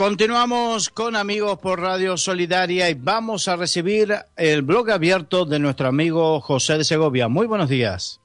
Continuamos 0.00 0.88
con 0.88 1.14
amigos 1.14 1.58
por 1.58 1.78
Radio 1.78 2.16
Solidaria 2.16 2.88
y 2.88 2.94
vamos 2.94 3.48
a 3.48 3.56
recibir 3.56 4.08
el 4.38 4.62
blog 4.62 4.90
abierto 4.90 5.44
de 5.44 5.58
nuestro 5.58 5.88
amigo 5.88 6.40
José 6.40 6.78
de 6.78 6.84
Segovia. 6.84 7.28
Muy 7.28 7.46
buenos 7.46 7.68
días. 7.68 8.18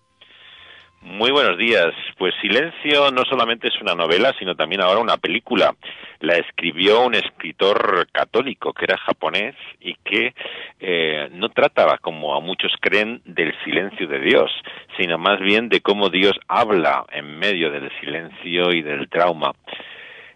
Muy 1.01 1.31
buenos 1.31 1.57
días. 1.57 1.91
Pues 2.17 2.33
Silencio 2.41 3.11
no 3.11 3.25
solamente 3.25 3.67
es 3.67 3.73
una 3.81 3.93
novela, 3.93 4.33
sino 4.39 4.55
también 4.55 4.80
ahora 4.80 5.02
una 5.02 5.17
película. 5.17 5.75
La 6.21 6.38
escribió 6.38 7.02
un 7.02 7.13
escritor 7.13 8.07
católico 8.09 8.71
que 8.71 8.85
era 8.85 8.97
japonés 8.97 9.55
y 9.81 9.95
que 9.95 10.33
eh, 10.80 11.27
no 11.33 11.49
trataba, 11.49 11.97
como 11.97 12.38
a 12.38 12.39
muchos 12.39 12.71
creen, 12.80 13.21
del 13.25 13.53
silencio 13.66 14.07
de 14.07 14.21
Dios, 14.21 14.49
sino 14.97 15.17
más 15.17 15.41
bien 15.41 15.67
de 15.67 15.81
cómo 15.81 16.09
Dios 16.09 16.35
habla 16.47 17.05
en 17.11 17.38
medio 17.38 17.69
del 17.69 17.91
silencio 17.99 18.71
y 18.71 18.81
del 18.81 19.09
trauma. 19.09 19.52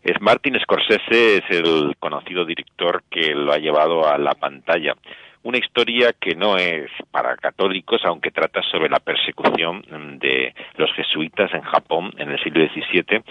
Es 0.04 0.20
Martin 0.22 0.58
Scorsese, 0.62 1.38
es 1.38 1.44
el 1.50 1.96
conocido 2.00 2.46
director 2.46 3.04
que 3.10 3.34
lo 3.34 3.52
ha 3.52 3.58
llevado 3.58 4.08
a 4.08 4.18
la 4.18 4.34
pantalla 4.34 4.96
una 5.44 5.58
historia 5.58 6.14
que 6.20 6.36
no 6.36 6.58
es 6.58 6.90
para 7.12 7.36
católicos, 7.38 8.02
aunque 8.04 8.32
trata 8.32 8.62
sobre 8.64 8.90
la 8.90 9.00
persecución 9.00 9.84
de 10.20 10.54
los 10.76 10.92
jesuitas 10.94 11.54
en 11.54 11.62
Japón 11.62 12.12
en 12.18 12.32
el 12.32 12.44
siglo 12.44 12.66
XVII, 12.66 13.22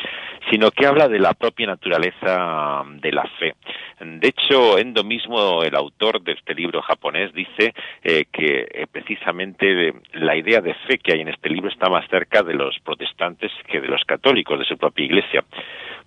sino 0.51 0.71
que 0.71 0.87
habla 0.87 1.09
de 1.09 1.19
la 1.19 1.35
propia 1.35 1.67
naturaleza 1.67 2.85
de 3.01 3.13
la 3.13 3.25
fe. 3.39 3.55
De 4.01 4.29
hecho, 4.29 4.79
Endo 4.79 5.05
mismo, 5.05 5.63
el 5.63 5.75
autor 5.75 6.23
de 6.23 6.33
este 6.33 6.55
libro 6.55 6.81
japonés, 6.83 7.33
dice 7.35 7.75
eh, 8.03 8.27
que 8.33 8.67
eh, 8.73 8.87
precisamente 8.91 9.93
la 10.13 10.37
idea 10.37 10.61
de 10.61 10.75
fe 10.87 10.99
que 10.99 11.13
hay 11.13 11.21
en 11.21 11.29
este 11.29 11.51
libro 11.51 11.69
está 11.69 11.89
más 11.89 12.09
cerca 12.09 12.43
de 12.43 12.55
los 12.55 12.79
protestantes 12.81 13.51
que 13.67 13.81
de 13.81 13.89
los 13.89 14.05
católicos, 14.05 14.59
de 14.59 14.65
su 14.65 14.79
propia 14.79 15.05
iglesia. 15.05 15.45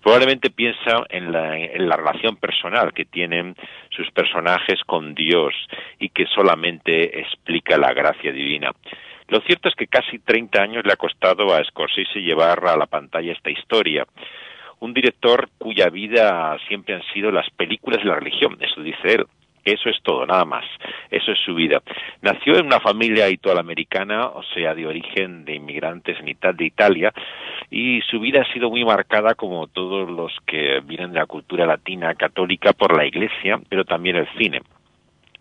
Probablemente 0.02 0.50
piensa 0.50 1.04
en 1.10 1.30
la, 1.30 1.56
en 1.56 1.88
la 1.88 1.96
relación 1.96 2.36
personal 2.36 2.92
que 2.92 3.04
tienen 3.04 3.54
sus 3.90 4.10
personajes 4.10 4.80
con 4.84 5.14
Dios 5.14 5.54
y 6.02 6.08
que 6.08 6.26
solamente 6.26 7.20
explica 7.20 7.78
la 7.78 7.94
gracia 7.94 8.32
divina. 8.32 8.72
Lo 9.28 9.40
cierto 9.42 9.68
es 9.68 9.74
que 9.76 9.86
casi 9.86 10.18
30 10.18 10.60
años 10.60 10.84
le 10.84 10.92
ha 10.92 10.96
costado 10.96 11.54
a 11.54 11.64
Scorsese 11.64 12.20
llevar 12.20 12.66
a 12.66 12.76
la 12.76 12.86
pantalla 12.86 13.32
esta 13.32 13.50
historia. 13.50 14.04
Un 14.80 14.92
director 14.92 15.48
cuya 15.58 15.88
vida 15.90 16.58
siempre 16.66 16.96
han 16.96 17.02
sido 17.14 17.30
las 17.30 17.48
películas 17.50 18.02
de 18.02 18.08
la 18.08 18.16
religión, 18.16 18.58
eso 18.60 18.82
dice 18.82 19.14
él. 19.14 19.26
Eso 19.64 19.88
es 19.88 20.02
todo, 20.02 20.26
nada 20.26 20.44
más. 20.44 20.64
Eso 21.08 21.30
es 21.30 21.38
su 21.38 21.54
vida. 21.54 21.80
Nació 22.20 22.56
en 22.56 22.66
una 22.66 22.80
familia 22.80 23.30
italoamericana, 23.30 24.26
o 24.26 24.42
sea, 24.42 24.74
de 24.74 24.88
origen 24.88 25.44
de 25.44 25.54
inmigrantes 25.54 26.18
en 26.18 26.56
de 26.56 26.64
Italia, 26.64 27.12
y 27.70 28.00
su 28.10 28.18
vida 28.18 28.42
ha 28.42 28.52
sido 28.52 28.70
muy 28.70 28.84
marcada, 28.84 29.36
como 29.36 29.68
todos 29.68 30.10
los 30.10 30.32
que 30.46 30.80
vienen 30.80 31.12
de 31.12 31.20
la 31.20 31.26
cultura 31.26 31.64
latina 31.64 32.12
católica, 32.16 32.72
por 32.72 32.96
la 32.96 33.06
iglesia, 33.06 33.60
pero 33.68 33.84
también 33.84 34.16
el 34.16 34.26
cine. 34.36 34.62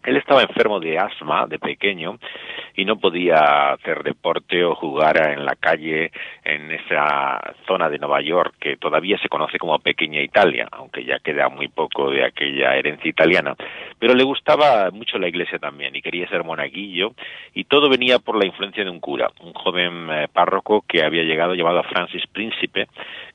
Él 0.04 0.18
estaba 0.18 0.42
enfermo 0.42 0.80
de 0.80 0.98
asma 0.98 1.46
de 1.48 1.60
pequeño 1.60 2.18
y 2.76 2.86
no 2.86 2.98
podía 2.98 3.74
hacer 3.74 4.04
deporte 4.04 4.64
o 4.64 4.76
jugar 4.76 5.32
en 5.32 5.46
la 5.46 5.56
calle 5.56 6.12
en 6.44 6.72
esa 6.72 7.40
zona 7.68 7.90
de 7.90 8.00
Nueva 8.00 8.22
York 8.22 8.56
que 8.60 8.78
todavía 8.78 9.18
se 9.20 9.30
conoce 9.30 9.58
como 9.58 9.78
Pequeña 9.80 10.22
Italia, 10.22 10.68
aunque 10.72 11.04
ya 11.06 11.20
queda 11.20 11.50
muy 11.50 11.68
poco 11.68 12.10
de 12.10 12.26
aquella 12.26 12.76
herencia 12.76 13.10
italiana. 13.10 13.56
Pero 14.00 14.14
le 14.16 14.24
gustaba 14.24 14.90
mucho 14.92 15.20
la 15.20 15.28
iglesia 15.28 15.60
también 15.60 15.96
y 15.96 16.02
quería 16.02 16.28
ser 16.30 16.44
monaguillo 16.44 17.14
y 17.54 17.66
todo 17.66 17.90
venía 17.90 18.20
por 18.20 18.38
la 18.38 18.46
influencia 18.46 18.84
de 18.84 18.90
un 18.90 19.00
cura, 19.00 19.30
un 19.42 19.54
joven 19.54 20.10
eh, 20.10 20.28
párroco 20.32 20.84
que 20.88 21.04
había 21.04 21.24
llegado 21.24 21.54
llamado 21.54 21.84
Francis 21.84 22.26
Príncipe, 22.32 22.88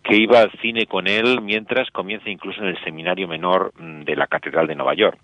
que 0.02 0.16
iba 0.16 0.40
al 0.40 0.50
cine 0.62 0.86
con 0.86 1.06
él 1.06 1.40
mientras 1.42 1.90
comienza 1.90 2.30
incluso 2.30 2.60
en 2.62 2.68
el 2.68 2.82
seminario 2.82 3.28
menor 3.28 3.72
mm, 3.78 4.02
de 4.02 4.16
la 4.16 4.26
Catedral 4.26 4.66
de 4.66 4.74
Nueva 4.74 4.94
York 4.94 5.18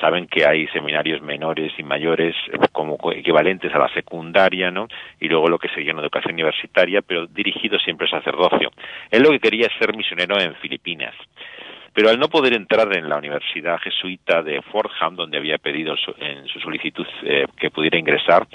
saben 0.00 0.26
que 0.26 0.46
hay 0.46 0.66
seminarios 0.68 1.20
menores 1.22 1.72
y 1.78 1.82
mayores 1.82 2.34
eh, 2.52 2.58
como 2.72 2.98
equivalentes 3.12 3.74
a 3.74 3.78
la 3.78 3.88
secundaria, 3.88 4.70
¿no? 4.70 4.88
Y 5.20 5.28
luego 5.28 5.48
lo 5.48 5.58
que 5.58 5.68
sería 5.68 5.92
una 5.92 6.02
educación 6.02 6.34
universitaria, 6.34 7.02
pero 7.02 7.26
dirigido 7.26 7.78
siempre 7.78 8.06
al 8.06 8.22
sacerdocio. 8.22 8.70
Él 9.10 9.22
lo 9.22 9.30
que 9.30 9.40
quería 9.40 9.66
es 9.66 9.78
ser 9.78 9.96
misionero 9.96 10.40
en 10.40 10.54
Filipinas. 10.56 11.14
Pero 11.92 12.10
al 12.10 12.18
no 12.18 12.28
poder 12.28 12.52
entrar 12.52 12.96
en 12.96 13.08
la 13.08 13.16
Universidad 13.16 13.78
Jesuita 13.78 14.42
de 14.42 14.62
Fordham, 14.62 15.16
donde 15.16 15.38
había 15.38 15.58
pedido 15.58 15.96
en 16.18 16.46
su 16.46 16.60
solicitud 16.60 17.06
eh, 17.24 17.46
que 17.56 17.70
pudiera 17.70 17.98
ingresar, 17.98 18.46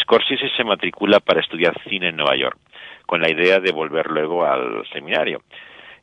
Scorsese 0.00 0.48
se 0.56 0.62
matricula 0.62 1.18
para 1.18 1.40
estudiar 1.40 1.74
cine 1.88 2.10
en 2.10 2.16
Nueva 2.16 2.36
York, 2.36 2.58
con 3.06 3.20
la 3.20 3.30
idea 3.30 3.58
de 3.58 3.72
volver 3.72 4.06
luego 4.06 4.44
al 4.44 4.86
seminario. 4.92 5.42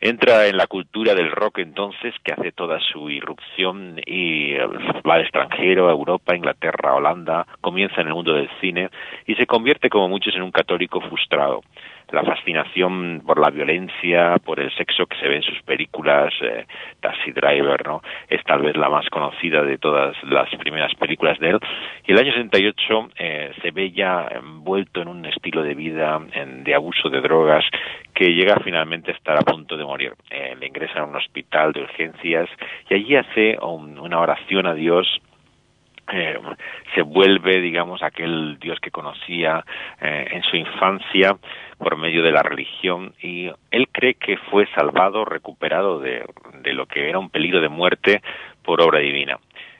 Entra 0.02 0.48
en 0.48 0.56
la 0.56 0.68
cultura 0.68 1.14
del 1.14 1.30
rock 1.30 1.60
entonces, 1.60 2.16
que 2.24 2.32
hace 2.32 2.54
toda 2.54 2.80
su 2.80 3.10
irrupción 3.10 4.00
y 4.06 4.54
eh, 4.54 4.66
va 5.08 5.16
al 5.16 5.22
extranjero, 5.22 5.90
a 5.90 5.92
Europa, 5.92 6.36
Inglaterra, 6.36 6.96
Holanda, 6.96 7.46
comienza 7.60 8.00
en 8.00 8.08
el 8.08 8.14
mundo 8.14 8.34
del 8.34 8.50
cine 8.62 8.90
y 9.28 9.36
se 9.36 9.46
convierte 9.46 9.90
como 9.90 10.08
muchos 10.08 10.34
en 10.36 10.44
un 10.44 10.52
católico 10.52 11.02
frustrado 11.02 11.62
la 12.12 12.24
fascinación 12.24 13.22
por 13.26 13.40
la 13.40 13.50
violencia, 13.50 14.38
por 14.44 14.60
el 14.60 14.72
sexo 14.76 15.06
que 15.06 15.18
se 15.18 15.28
ve 15.28 15.38
en 15.38 15.44
sus 15.44 15.62
películas, 15.64 16.34
eh, 16.42 16.66
Taxi 17.00 17.32
Driver, 17.32 17.86
¿no? 17.86 18.02
Es 18.28 18.44
tal 18.44 18.62
vez 18.62 18.76
la 18.76 18.90
más 18.90 19.08
conocida 19.10 19.64
de 19.64 19.78
todas 19.78 20.16
las 20.24 20.50
primeras 20.56 20.94
películas 20.96 21.40
de 21.40 21.52
él. 21.52 21.60
Y 22.06 22.12
el 22.12 22.20
año 22.20 22.34
68 22.34 23.10
eh, 23.18 23.52
se 23.62 23.72
ve 23.72 23.92
ya 23.92 24.28
envuelto 24.32 25.02
en 25.02 25.08
un 25.08 25.26
estilo 25.26 25.64
de 25.64 25.76
vida 25.76 26.20
de 26.64 26.76
abuso 26.76 27.10
de 27.10 27.22
drogas 27.22 27.66
que 28.14 28.34
llega 28.34 28.60
finalmente 28.64 29.12
a 29.12 29.16
estar 29.16 29.38
a 29.38 29.42
punto 29.42 29.78
de 29.78 29.86
morir. 29.86 30.14
Eh, 30.30 30.56
le 30.60 30.68
ingresa 30.68 31.00
en 31.00 31.10
un 31.10 31.16
hospital 31.16 31.72
de 31.74 31.82
urgencias 31.82 32.50
y 32.90 32.94
allí 32.94 33.16
hace 33.16 33.58
una 33.62 34.20
oración 34.20 34.66
a 34.66 34.74
Dios 34.74 35.08
eh, 36.12 36.40
se 36.96 37.02
vuelve, 37.02 37.62
digamos, 37.62 38.02
aquel 38.04 38.58
Dios 38.60 38.80
que 38.80 38.92
conocía 38.92 39.64
eh, 40.02 40.28
en 40.32 40.44
su 40.44 40.56
infancia 40.56 41.38
por 41.78 41.98
medio 41.98 42.24
de 42.24 42.32
la 42.32 42.42
religión 42.42 43.14
y 43.22 43.50
él 43.72 43.88
cree 43.92 44.16
que 44.16 44.38
fue 44.38 44.68
salvado, 44.76 45.26
recuperado 45.26 46.00
de, 46.00 46.26
de 46.62 46.74
lo 46.74 46.86
que 46.86 47.10
era 47.10 47.20
un 47.20 47.30
peligro 47.30 47.62
de 47.62 47.70
muerte 47.70 48.22
por 48.64 48.82
obra 48.82 49.00
divina. 49.00 49.38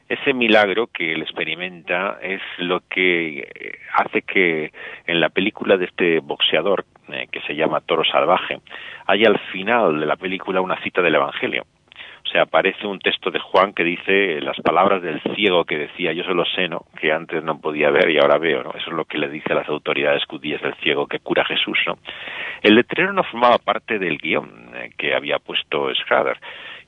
Ese 0.08 0.34
milagro 0.34 0.88
que 0.88 1.14
él 1.14 1.22
experimenta 1.22 2.18
es 2.22 2.42
lo 2.58 2.82
que 2.90 3.40
eh, 3.40 3.80
hace 3.94 4.24
que 4.24 4.72
en 5.06 5.20
la 5.20 5.30
película 5.30 5.78
de 5.78 5.86
este 5.86 6.20
boxeador, 6.20 6.86
que 7.32 7.42
se 7.42 7.56
llama 7.56 7.82
Toro 7.82 8.04
Salvaje, 8.04 8.60
haya 9.08 9.28
al 9.28 9.40
final 9.52 10.00
de 10.00 10.06
la 10.06 10.16
película 10.16 10.62
una 10.62 10.80
cita 10.84 11.02
del 11.02 11.16
Evangelio 11.16 11.66
o 12.30 12.32
sea, 12.32 12.44
aparece 12.44 12.86
un 12.86 13.00
texto 13.00 13.32
de 13.32 13.40
Juan 13.40 13.74
que 13.74 13.84
dice 13.84 14.40
las 14.42 14.56
palabras 14.58 15.02
del 15.02 15.20
ciego 15.36 15.66
que 15.66 15.80
decía 15.80 16.14
yo 16.14 16.24
solo 16.24 16.46
sé, 16.46 16.68
¿no? 16.68 16.86
Que 17.02 17.12
antes 17.12 17.44
no 17.44 17.60
podía 17.60 17.90
ver 17.90 18.08
y 18.12 18.20
ahora 18.20 18.38
veo, 18.38 18.62
¿no? 18.62 18.70
Eso 18.70 18.92
es 18.92 18.96
lo 18.96 19.06
que 19.06 19.18
le 19.18 19.30
dice 19.30 19.52
a 19.52 19.56
las 19.56 19.68
autoridades 19.68 20.24
judías 20.26 20.62
del 20.62 20.76
ciego 20.76 21.08
que 21.08 21.18
cura 21.18 21.44
Jesús, 21.44 21.80
¿no? 21.88 21.98
El 22.62 22.76
letrero 22.76 23.14
no 23.14 23.24
formaba 23.24 23.58
parte 23.58 23.98
del 23.98 24.20
guion 24.20 24.70
eh, 24.76 24.92
que 24.96 25.16
había 25.16 25.40
puesto 25.40 25.92
Schrader 25.96 26.38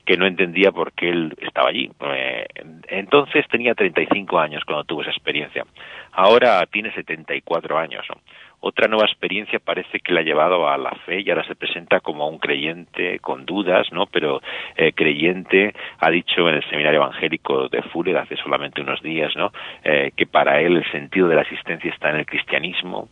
que 0.04 0.16
no 0.16 0.26
entendía 0.26 0.70
por 0.70 0.92
qué 0.92 1.10
él 1.10 1.34
estaba 1.40 1.70
allí. 1.70 1.90
Eh, 2.00 2.46
entonces 2.88 3.46
tenía 3.48 3.74
35 3.74 4.38
años 4.38 4.64
cuando 4.64 4.84
tuvo 4.84 5.02
esa 5.02 5.10
experiencia. 5.10 5.64
Ahora 6.12 6.64
tiene 6.66 6.92
74 6.92 7.78
años. 7.78 8.04
¿no? 8.08 8.20
Otra 8.64 8.86
nueva 8.86 9.06
experiencia 9.06 9.58
parece 9.58 9.98
que 9.98 10.12
la 10.12 10.20
ha 10.20 10.22
llevado 10.22 10.68
a 10.68 10.78
la 10.78 10.92
fe 11.04 11.20
y 11.20 11.28
ahora 11.30 11.44
se 11.48 11.56
presenta 11.56 11.98
como 11.98 12.28
un 12.28 12.38
creyente 12.38 13.18
con 13.18 13.44
dudas, 13.44 13.88
¿no? 13.90 14.06
Pero 14.06 14.40
eh, 14.76 14.92
creyente, 14.92 15.74
ha 15.98 16.10
dicho 16.10 16.48
en 16.48 16.54
el 16.54 16.70
seminario 16.70 17.00
evangélico 17.00 17.68
de 17.68 17.82
Fuller 17.82 18.18
hace 18.18 18.36
solamente 18.36 18.80
unos 18.80 19.02
días, 19.02 19.34
¿no? 19.34 19.52
Eh, 19.82 20.12
que 20.16 20.26
para 20.26 20.60
él 20.60 20.76
el 20.76 20.92
sentido 20.92 21.26
de 21.26 21.34
la 21.34 21.42
existencia 21.42 21.90
está 21.90 22.10
en 22.10 22.18
el 22.18 22.26
cristianismo, 22.26 23.08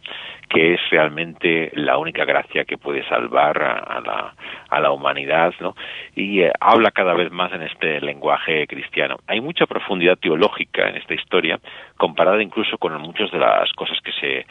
que 0.49 0.75
es 0.75 0.81
realmente 0.88 1.73
la 1.75 1.99
única 1.99 2.25
gracia 2.25 2.64
que 2.64 2.79
puede 2.79 3.02
salvar 3.08 3.61
a, 3.61 4.00
la, 4.06 4.35
a 4.69 4.81
la 4.81 4.93
humanidad, 4.93 5.52
¿no? 5.58 5.75
Y 6.14 6.43
eh, 6.43 6.52
habla 6.61 6.93
cada 6.93 7.14
vez 7.14 7.32
más 7.32 7.52
en 7.52 7.62
este 7.62 8.00
lenguaje 8.00 8.69
cristiano. 8.69 9.17
Hay 9.26 9.41
mucha 9.41 9.67
profundidad 9.67 10.17
teológica 10.17 10.88
en 10.88 10.97
esta 10.97 11.14
historia, 11.14 11.58
comparada 11.97 12.41
incluso 12.41 12.79
con 12.79 12.97
muchas 13.00 13.32
de 13.32 13.38
las 13.38 13.73
cosas 13.73 13.99
que 14.00 14.12
se 14.12 14.47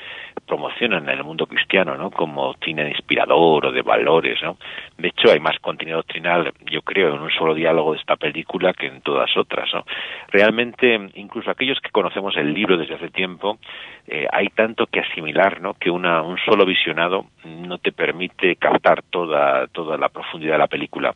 promocionan 0.45 0.88
en 0.97 1.09
el 1.09 1.23
mundo 1.23 1.45
cristiano, 1.45 1.95
¿no? 1.95 2.11
Como 2.11 2.55
cine 2.63 2.89
inspirador 2.89 3.67
o 3.67 3.71
de 3.71 3.81
valores, 3.81 4.41
¿no? 4.41 4.57
De 4.97 5.09
hecho, 5.09 5.31
hay 5.31 5.39
más 5.39 5.57
contenido 5.59 5.97
doctrinal, 5.97 6.51
yo 6.69 6.81
creo, 6.81 7.13
en 7.15 7.21
un 7.21 7.31
solo 7.31 7.53
diálogo 7.53 7.93
de 7.93 7.99
esta 7.99 8.15
película 8.15 8.73
que 8.73 8.87
en 8.87 9.01
todas 9.01 9.35
otras, 9.37 9.69
¿no? 9.73 9.85
Realmente, 10.29 11.09
incluso 11.15 11.49
aquellos 11.51 11.79
que 11.79 11.91
conocemos 11.91 12.35
el 12.37 12.53
libro 12.53 12.77
desde 12.77 12.95
hace 12.95 13.09
tiempo, 13.09 13.59
eh, 14.07 14.27
hay 14.31 14.47
tanto 14.47 14.87
que 14.87 14.99
asimilar, 14.99 15.61
¿no? 15.61 15.75
Que 15.75 15.89
una, 15.89 16.21
un 16.21 16.37
solo 16.39 16.65
visionado 16.65 17.25
no 17.45 17.77
te 17.77 17.91
permite 17.91 18.55
captar 18.55 19.03
toda, 19.03 19.67
toda 19.67 19.97
la 19.97 20.09
profundidad 20.09 20.53
de 20.53 20.59
la 20.59 20.67
película 20.67 21.15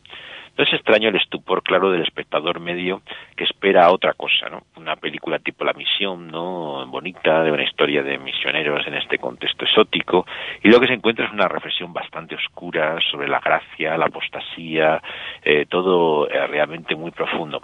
No 0.56 0.62
es 0.62 0.72
extraño 0.72 1.08
el 1.08 1.16
estupor 1.16 1.64
claro 1.64 1.90
del 1.90 2.02
espectador 2.02 2.60
medio 2.60 3.02
que 3.36 3.42
espera 3.42 3.90
otra 3.90 4.12
cosa, 4.12 4.48
¿no? 4.48 4.62
Una 4.76 4.94
película 4.94 5.40
tipo 5.40 5.64
La 5.64 5.72
Misión, 5.72 6.28
¿no? 6.28 6.86
Bonita, 6.86 7.42
de 7.42 7.50
una 7.50 7.64
historia 7.64 8.04
de 8.04 8.18
misioneros 8.18 8.86
en 8.86 8.94
este 8.94 9.18
contexto 9.18 9.64
exótico, 9.64 10.24
y 10.62 10.68
lo 10.68 10.78
que 10.78 10.86
se 10.86 10.92
encuentra 10.92 11.26
es 11.26 11.32
una 11.32 11.48
reflexión 11.48 11.92
bastante 11.92 12.36
oscura 12.36 12.98
sobre 13.10 13.26
la 13.26 13.40
gracia, 13.40 13.98
la 13.98 14.06
apostasía, 14.06 15.02
eh, 15.42 15.66
todo 15.68 16.28
eh, 16.28 16.46
realmente 16.46 16.94
muy 16.94 17.10
profundo. 17.10 17.60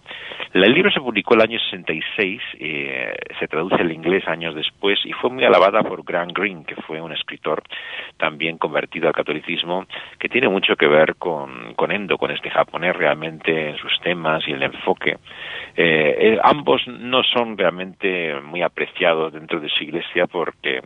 El 0.52 0.74
libro 0.74 0.90
se 0.90 1.00
publicó 1.00 1.34
el 1.34 1.42
año 1.42 1.60
66, 1.60 2.42
eh, 2.58 3.14
se 3.38 3.46
traduce 3.46 3.76
al 3.76 3.92
inglés 3.92 4.26
años 4.26 4.56
después 4.56 4.98
y 5.04 5.12
fue 5.12 5.30
muy 5.30 5.44
alabada 5.44 5.84
por 5.84 6.02
Grant 6.02 6.36
Green, 6.36 6.64
que 6.64 6.74
fue 6.74 7.00
un 7.00 7.12
escritor 7.12 7.62
también 8.16 8.58
convertido 8.58 9.06
al 9.06 9.14
catolicismo, 9.14 9.86
que 10.18 10.28
tiene 10.28 10.48
mucho 10.48 10.74
que 10.74 10.88
ver 10.88 11.14
con, 11.14 11.74
con 11.74 11.92
Endo, 11.92 12.18
con 12.18 12.32
este 12.32 12.50
japonés 12.50 12.79
realmente 12.80 13.70
en 13.70 13.76
sus 13.76 13.98
temas 14.00 14.46
y 14.46 14.52
el 14.52 14.62
enfoque. 14.62 15.16
Eh, 15.76 16.16
eh, 16.18 16.38
ambos 16.42 16.82
no 16.88 17.22
son 17.22 17.56
realmente 17.56 18.34
muy 18.40 18.62
apreciados 18.62 19.32
dentro 19.32 19.60
de 19.60 19.68
su 19.68 19.84
iglesia 19.84 20.26
porque 20.26 20.82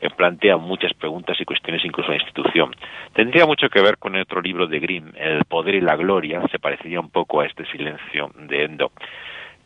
eh, 0.00 0.10
plantean 0.16 0.60
muchas 0.60 0.94
preguntas 0.94 1.40
y 1.40 1.44
cuestiones 1.44 1.84
incluso 1.84 2.10
a 2.10 2.14
la 2.14 2.22
institución. 2.22 2.70
Tendría 3.12 3.46
mucho 3.46 3.68
que 3.68 3.82
ver 3.82 3.98
con 3.98 4.14
el 4.14 4.22
otro 4.22 4.40
libro 4.40 4.66
de 4.66 4.78
Grimm, 4.78 5.12
El 5.16 5.44
poder 5.44 5.74
y 5.74 5.80
la 5.80 5.96
gloria, 5.96 6.42
se 6.50 6.58
parecería 6.58 7.00
un 7.00 7.10
poco 7.10 7.40
a 7.40 7.46
este 7.46 7.64
silencio 7.66 8.30
de 8.36 8.64
Endo. 8.64 8.92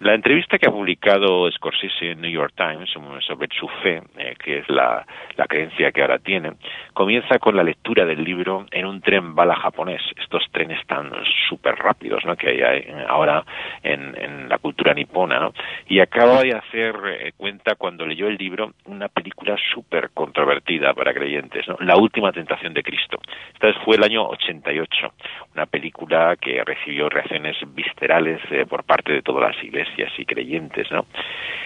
La 0.03 0.15
entrevista 0.15 0.59
que 0.59 0.67
ha 0.67 0.73
publicado 0.73 1.49
Scorsese 1.53 2.11
en 2.11 2.23
New 2.23 2.31
York 2.33 2.55
Times 2.57 2.91
sobre 2.91 3.49
su 3.57 3.69
fe, 3.85 4.03
eh, 4.19 4.35
que 4.37 4.59
es 4.59 4.69
la, 4.69 5.07
creencia 5.49 5.93
que 5.93 6.03
ahora 6.03 6.19
tiene, 6.19 6.55
comienza 6.93 7.39
con 7.39 7.55
la 7.55 7.63
lectura 7.63 8.05
del 8.05 8.25
libro 8.25 8.67
en 8.73 8.87
un 8.87 9.01
tren 9.01 9.37
bala 9.37 9.55
japonés, 9.55 10.03
estos 10.21 10.43
trenes 10.51 10.85
tan 10.89 11.13
súper 11.49 11.77
rápidos 11.77 12.25
¿no? 12.25 12.35
que 12.35 12.49
hay 12.49 12.85
ahora 13.07 13.45
en, 13.85 14.49
la 14.49 14.59
cultura 14.59 14.93
nipona, 14.93 15.51
y 15.87 16.01
acaba 16.01 16.43
de 16.43 16.57
hacer 16.57 16.97
eh, 17.07 17.33
cuenta 17.37 17.77
cuando 17.77 18.05
leyó 18.05 18.27
el 18.27 18.37
libro 18.37 18.73
una 18.87 19.07
película 19.09 19.57
súper 19.73 20.11
controvertida 20.13 20.95
para 20.95 21.15
creyentes, 21.15 21.69
¿no? 21.69 21.77
La 21.81 21.97
última 21.97 22.33
tentación 22.33 22.75
de 22.75 22.83
Cristo. 22.83 23.19
Esta 23.55 23.73
fue 23.85 23.97
el 23.97 24.03
año 24.03 24.27
88, 24.27 25.13
una 25.55 25.67
película 25.67 26.37
que 26.41 26.63
recibió 26.65 27.09
reacciones 27.09 27.57
viscerales 27.75 28.41
eh, 28.51 28.67
por 28.67 28.83
parte 28.85 29.13
de 29.13 29.23
todas 29.23 29.55
las 29.55 29.65
iglesias 29.65 29.92
y 29.97 30.25
creyentes, 30.25 30.91
¿no? 30.91 31.07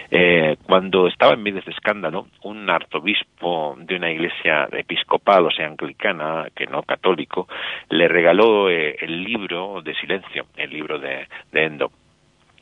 Eh, 0.09 0.55
cuando 0.63 1.07
estaba 1.07 1.33
en 1.33 1.43
medio 1.43 1.61
de 1.61 1.71
escándalo, 1.71 2.27
un 2.43 2.69
arzobispo 2.69 3.75
de 3.79 3.95
una 3.95 4.09
iglesia 4.09 4.67
episcopal, 4.71 5.45
o 5.45 5.51
sea, 5.51 5.67
anglicana, 5.67 6.47
que 6.55 6.65
no 6.65 6.83
católico, 6.83 7.47
le 7.89 8.07
regaló 8.07 8.69
eh, 8.69 8.95
el 9.01 9.23
libro 9.23 9.81
de 9.81 9.93
silencio, 9.95 10.45
el 10.55 10.69
libro 10.69 10.99
de, 10.99 11.27
Endo. 11.51 11.91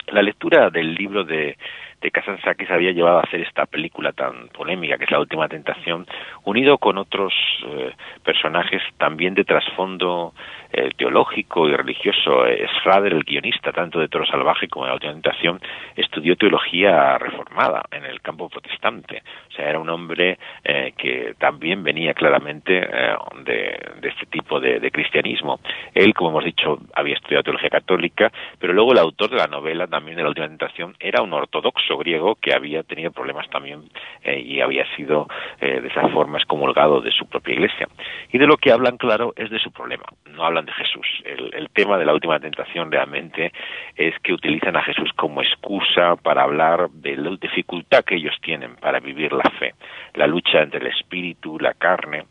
La 0.07 0.21
lectura 0.21 0.69
del 0.69 0.93
libro 0.95 1.23
de, 1.23 1.57
de 2.01 2.11
Kazantzakis 2.11 2.69
había 2.69 2.91
llevado 2.91 3.19
a 3.19 3.23
hacer 3.23 3.41
esta 3.41 3.65
película 3.65 4.11
tan 4.11 4.49
polémica 4.49 4.97
que 4.97 5.05
es 5.05 5.11
La 5.11 5.19
Última 5.19 5.47
Tentación, 5.47 6.05
unido 6.43 6.77
con 6.77 6.97
otros 6.97 7.33
eh, 7.65 7.93
personajes 8.23 8.81
también 8.97 9.33
de 9.33 9.43
trasfondo 9.43 10.33
eh, 10.71 10.91
teológico 10.97 11.67
y 11.67 11.75
religioso. 11.75 12.43
Schrader, 12.79 13.13
el 13.13 13.23
guionista 13.23 13.71
tanto 13.71 13.99
de 13.99 14.07
Toro 14.07 14.25
Salvaje 14.25 14.67
como 14.67 14.85
de 14.85 14.89
La 14.89 14.95
Última 14.95 15.13
Tentación, 15.13 15.61
estudió 15.95 16.35
teología 16.35 17.17
reformada 17.17 17.83
en 17.91 18.05
el 18.05 18.21
campo 18.21 18.49
protestante. 18.49 19.23
O 19.49 19.51
sea, 19.51 19.69
era 19.69 19.79
un 19.79 19.89
hombre 19.89 20.37
eh, 20.63 20.93
que 20.97 21.35
también 21.37 21.83
venía 21.83 22.13
claramente 22.13 22.77
eh, 22.77 23.15
de, 23.45 24.09
este 24.09 24.25
tipo 24.25 24.59
de, 24.59 24.79
de, 24.79 24.91
cristianismo. 24.91 25.59
Él, 25.93 26.13
como 26.13 26.31
hemos 26.31 26.45
dicho, 26.45 26.79
había 26.93 27.15
estudiado 27.15 27.43
teología 27.43 27.69
católica, 27.69 28.31
pero 28.59 28.73
luego 28.73 28.91
el 28.91 28.99
autor 28.99 29.29
de 29.29 29.37
la 29.37 29.47
novela 29.47 29.87
también 29.87 30.17
de 30.17 30.23
La 30.23 30.29
Última 30.29 30.47
Tentación 30.47 30.95
era 30.99 31.21
un 31.21 31.33
ortodoxo 31.33 31.84
griego 31.97 32.35
que 32.35 32.53
había 32.53 32.83
tenido 32.83 33.11
problemas 33.11 33.49
también 33.49 33.83
y 34.25 34.61
había 34.61 34.85
sido 34.95 35.27
de 35.59 35.87
esa 35.87 36.07
forma 36.09 36.37
excomulgado 36.37 37.01
de 37.01 37.11
su 37.11 37.27
propia 37.27 37.53
iglesia. 37.53 37.87
Y 38.31 38.37
de 38.37 38.47
lo 38.47 38.57
que 38.57 38.71
hablan, 38.71 38.97
claro, 38.97 39.33
es 39.35 39.49
de 39.49 39.59
su 39.59 39.71
problema. 39.71 40.05
No 40.31 40.43
hablan 40.43 40.65
de 40.65 40.73
Jesús. 40.73 41.07
El, 41.23 41.69
tema 41.73 41.97
de 41.97 42.05
la 42.05 42.13
última 42.13 42.39
tentación 42.39 42.91
realmente 42.91 43.51
es 43.95 44.17
que 44.19 44.33
utilizan 44.33 44.77
a 44.77 44.83
Jesús 44.83 45.11
como 45.15 45.41
excusa 45.41 46.15
para 46.15 46.43
hablar 46.43 46.89
de 46.89 47.17
la 47.17 47.35
dificultad 47.35 48.03
que 48.03 48.15
ellos 48.15 48.35
tienen 48.41 48.75
para 48.75 48.99
vivir 48.99 49.33
la 49.33 49.49
fe, 49.59 49.73
la 50.13 50.27
lucha 50.27 50.61
entre 50.61 50.79
el 50.79 50.87
espíritu, 50.87 51.59
la 51.59 51.73
carne. 51.73 52.25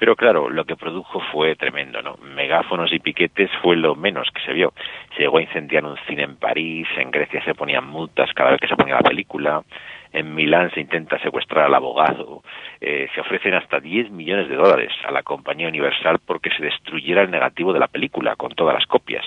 Pero 0.00 0.16
claro, 0.16 0.48
lo 0.48 0.64
que 0.64 0.76
produjo 0.76 1.20
fue 1.30 1.56
tremendo, 1.56 2.00
¿no? 2.00 2.16
Megáfonos 2.22 2.90
y 2.90 3.00
piquetes 3.00 3.50
fue 3.60 3.76
lo 3.76 3.94
menos 3.94 4.30
que 4.30 4.40
se 4.40 4.54
vio. 4.54 4.72
Se 5.14 5.20
llegó 5.20 5.36
a 5.36 5.42
incendiar 5.42 5.84
un 5.84 5.98
cine 6.08 6.22
en 6.22 6.36
París, 6.36 6.88
en 6.96 7.10
Grecia 7.10 7.44
se 7.44 7.54
ponían 7.54 7.86
multas 7.86 8.32
cada 8.32 8.52
vez 8.52 8.60
que 8.62 8.66
se 8.66 8.76
ponía 8.76 8.94
la 8.94 9.02
película, 9.02 9.62
en 10.12 10.34
Milán 10.34 10.70
se 10.72 10.80
intenta 10.80 11.18
secuestrar 11.20 11.66
al 11.66 11.74
abogado, 11.74 12.42
eh, 12.80 13.08
se 13.14 13.20
ofrecen 13.20 13.54
hasta 13.54 13.80
10 13.80 14.10
millones 14.10 14.48
de 14.48 14.56
dólares 14.56 14.92
a 15.04 15.12
la 15.12 15.22
compañía 15.22 15.68
Universal 15.68 16.18
porque 16.24 16.50
se 16.50 16.64
destruyera 16.64 17.22
el 17.22 17.30
negativo 17.30 17.72
de 17.72 17.80
la 17.80 17.88
película 17.88 18.36
con 18.36 18.52
todas 18.52 18.74
las 18.74 18.86
copias. 18.86 19.24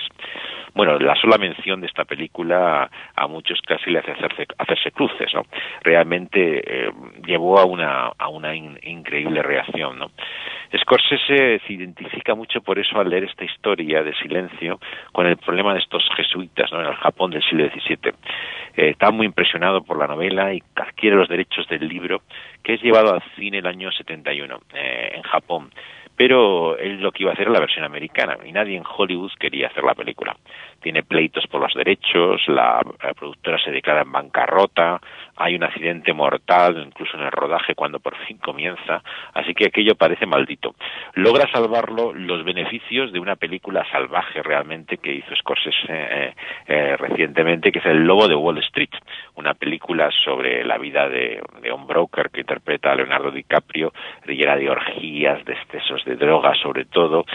Bueno, 0.75 0.97
la 0.97 1.15
sola 1.15 1.37
mención 1.37 1.81
de 1.81 1.87
esta 1.87 2.03
película 2.03 2.89
a 3.15 3.27
muchos 3.27 3.61
casi 3.61 3.91
le 3.91 3.99
hace 3.99 4.11
hacerse, 4.11 4.91
cruces, 4.91 5.31
¿no? 5.33 5.43
Realmente 5.81 6.63
eh, 6.65 6.91
llevó 7.25 7.59
a 7.59 7.65
una, 7.65 8.11
a 8.17 8.27
una 8.29 8.55
increíble 8.55 9.43
reacción, 9.43 9.99
¿no? 9.99 10.11
Scorsese 10.79 11.59
se 11.67 11.73
identifica 11.73 12.33
mucho 12.33 12.61
por 12.61 12.79
eso 12.79 12.99
al 12.99 13.09
leer 13.09 13.25
esta 13.25 13.45
historia 13.45 14.01
de 14.01 14.15
silencio 14.15 14.79
con 15.11 15.27
el 15.27 15.37
problema 15.37 15.73
de 15.73 15.79
estos 15.79 16.03
jesuitas 16.15 16.71
en 16.71 16.79
el 16.79 16.95
Japón 16.95 17.29
del 17.29 17.43
siglo 17.43 17.69
XVII. 17.69 18.13
Eh, 18.75 18.89
está 18.89 19.11
muy 19.11 19.27
impresionado 19.27 19.83
por 19.83 19.99
la 19.99 20.07
novela 20.07 20.51
y 20.51 20.61
adquiere 20.75 21.15
los 21.15 21.29
derechos 21.29 21.67
del 21.67 21.87
libro, 21.87 22.23
que 22.63 22.73
es 22.75 22.81
llevado 22.81 23.13
al 23.13 23.23
cine 23.35 23.59
el 23.59 23.67
año 23.67 23.91
71 23.91 24.59
eh, 24.73 25.11
en 25.15 25.21
Japón 25.23 25.71
pero 26.15 26.77
él 26.77 27.01
lo 27.01 27.11
que 27.11 27.23
iba 27.23 27.31
a 27.31 27.33
hacer 27.33 27.43
era 27.43 27.53
la 27.53 27.59
versión 27.59 27.85
americana 27.85 28.37
y 28.45 28.51
nadie 28.51 28.77
en 28.77 28.83
Hollywood 28.85 29.31
quería 29.39 29.67
hacer 29.67 29.83
la 29.83 29.95
película. 29.95 30.35
Tiene 30.81 31.03
pleitos 31.03 31.47
por 31.47 31.61
los 31.61 31.73
derechos, 31.73 32.41
la, 32.47 32.81
productora 33.17 33.57
se 33.63 33.71
declara 33.71 34.01
en 34.01 34.11
bancarrota, 34.11 34.99
hay 35.37 35.55
un 35.55 35.63
accidente 35.63 36.13
mortal 36.13 36.83
incluso 36.85 37.17
en 37.17 37.23
el 37.23 37.31
rodaje 37.31 37.73
cuando 37.73 37.99
por 37.99 38.15
fin 38.25 38.37
comienza, 38.37 39.01
así 39.33 39.53
que 39.53 39.67
aquello 39.67 39.95
parece 39.95 40.25
maldito. 40.25 40.75
Logra 41.13 41.49
salvarlo 41.51 42.13
los 42.13 42.43
beneficios 42.43 43.11
de 43.11 43.19
una 43.19 43.35
película 43.35 43.85
salvaje 43.91 44.43
realmente 44.43 44.97
que 44.97 45.13
hizo 45.13 45.35
Scorsese 45.35 45.87
eh, 45.89 46.33
eh, 46.67 46.97
recientemente, 46.97 47.71
que 47.71 47.79
es 47.79 47.85
El 47.85 48.03
Lobo 48.03 48.27
de 48.27 48.35
Wall 48.35 48.59
Street, 48.59 48.91
una 49.35 49.53
película 49.53 50.09
sobre 50.23 50.63
la 50.63 50.77
vida 50.77 51.09
de, 51.09 51.41
de 51.61 51.71
un 51.71 51.87
broker 51.87 52.29
que 52.29 52.41
interpreta 52.41 52.91
a 52.91 52.95
Leonardo 52.95 53.31
DiCaprio, 53.31 53.93
llena 54.27 54.55
de 54.55 54.69
orgías, 54.69 55.43
de 55.45 55.53
excesos 55.53 56.02
de 56.05 56.15
drogas 56.15 56.57
sobre 56.59 56.85
todo, 56.85 57.25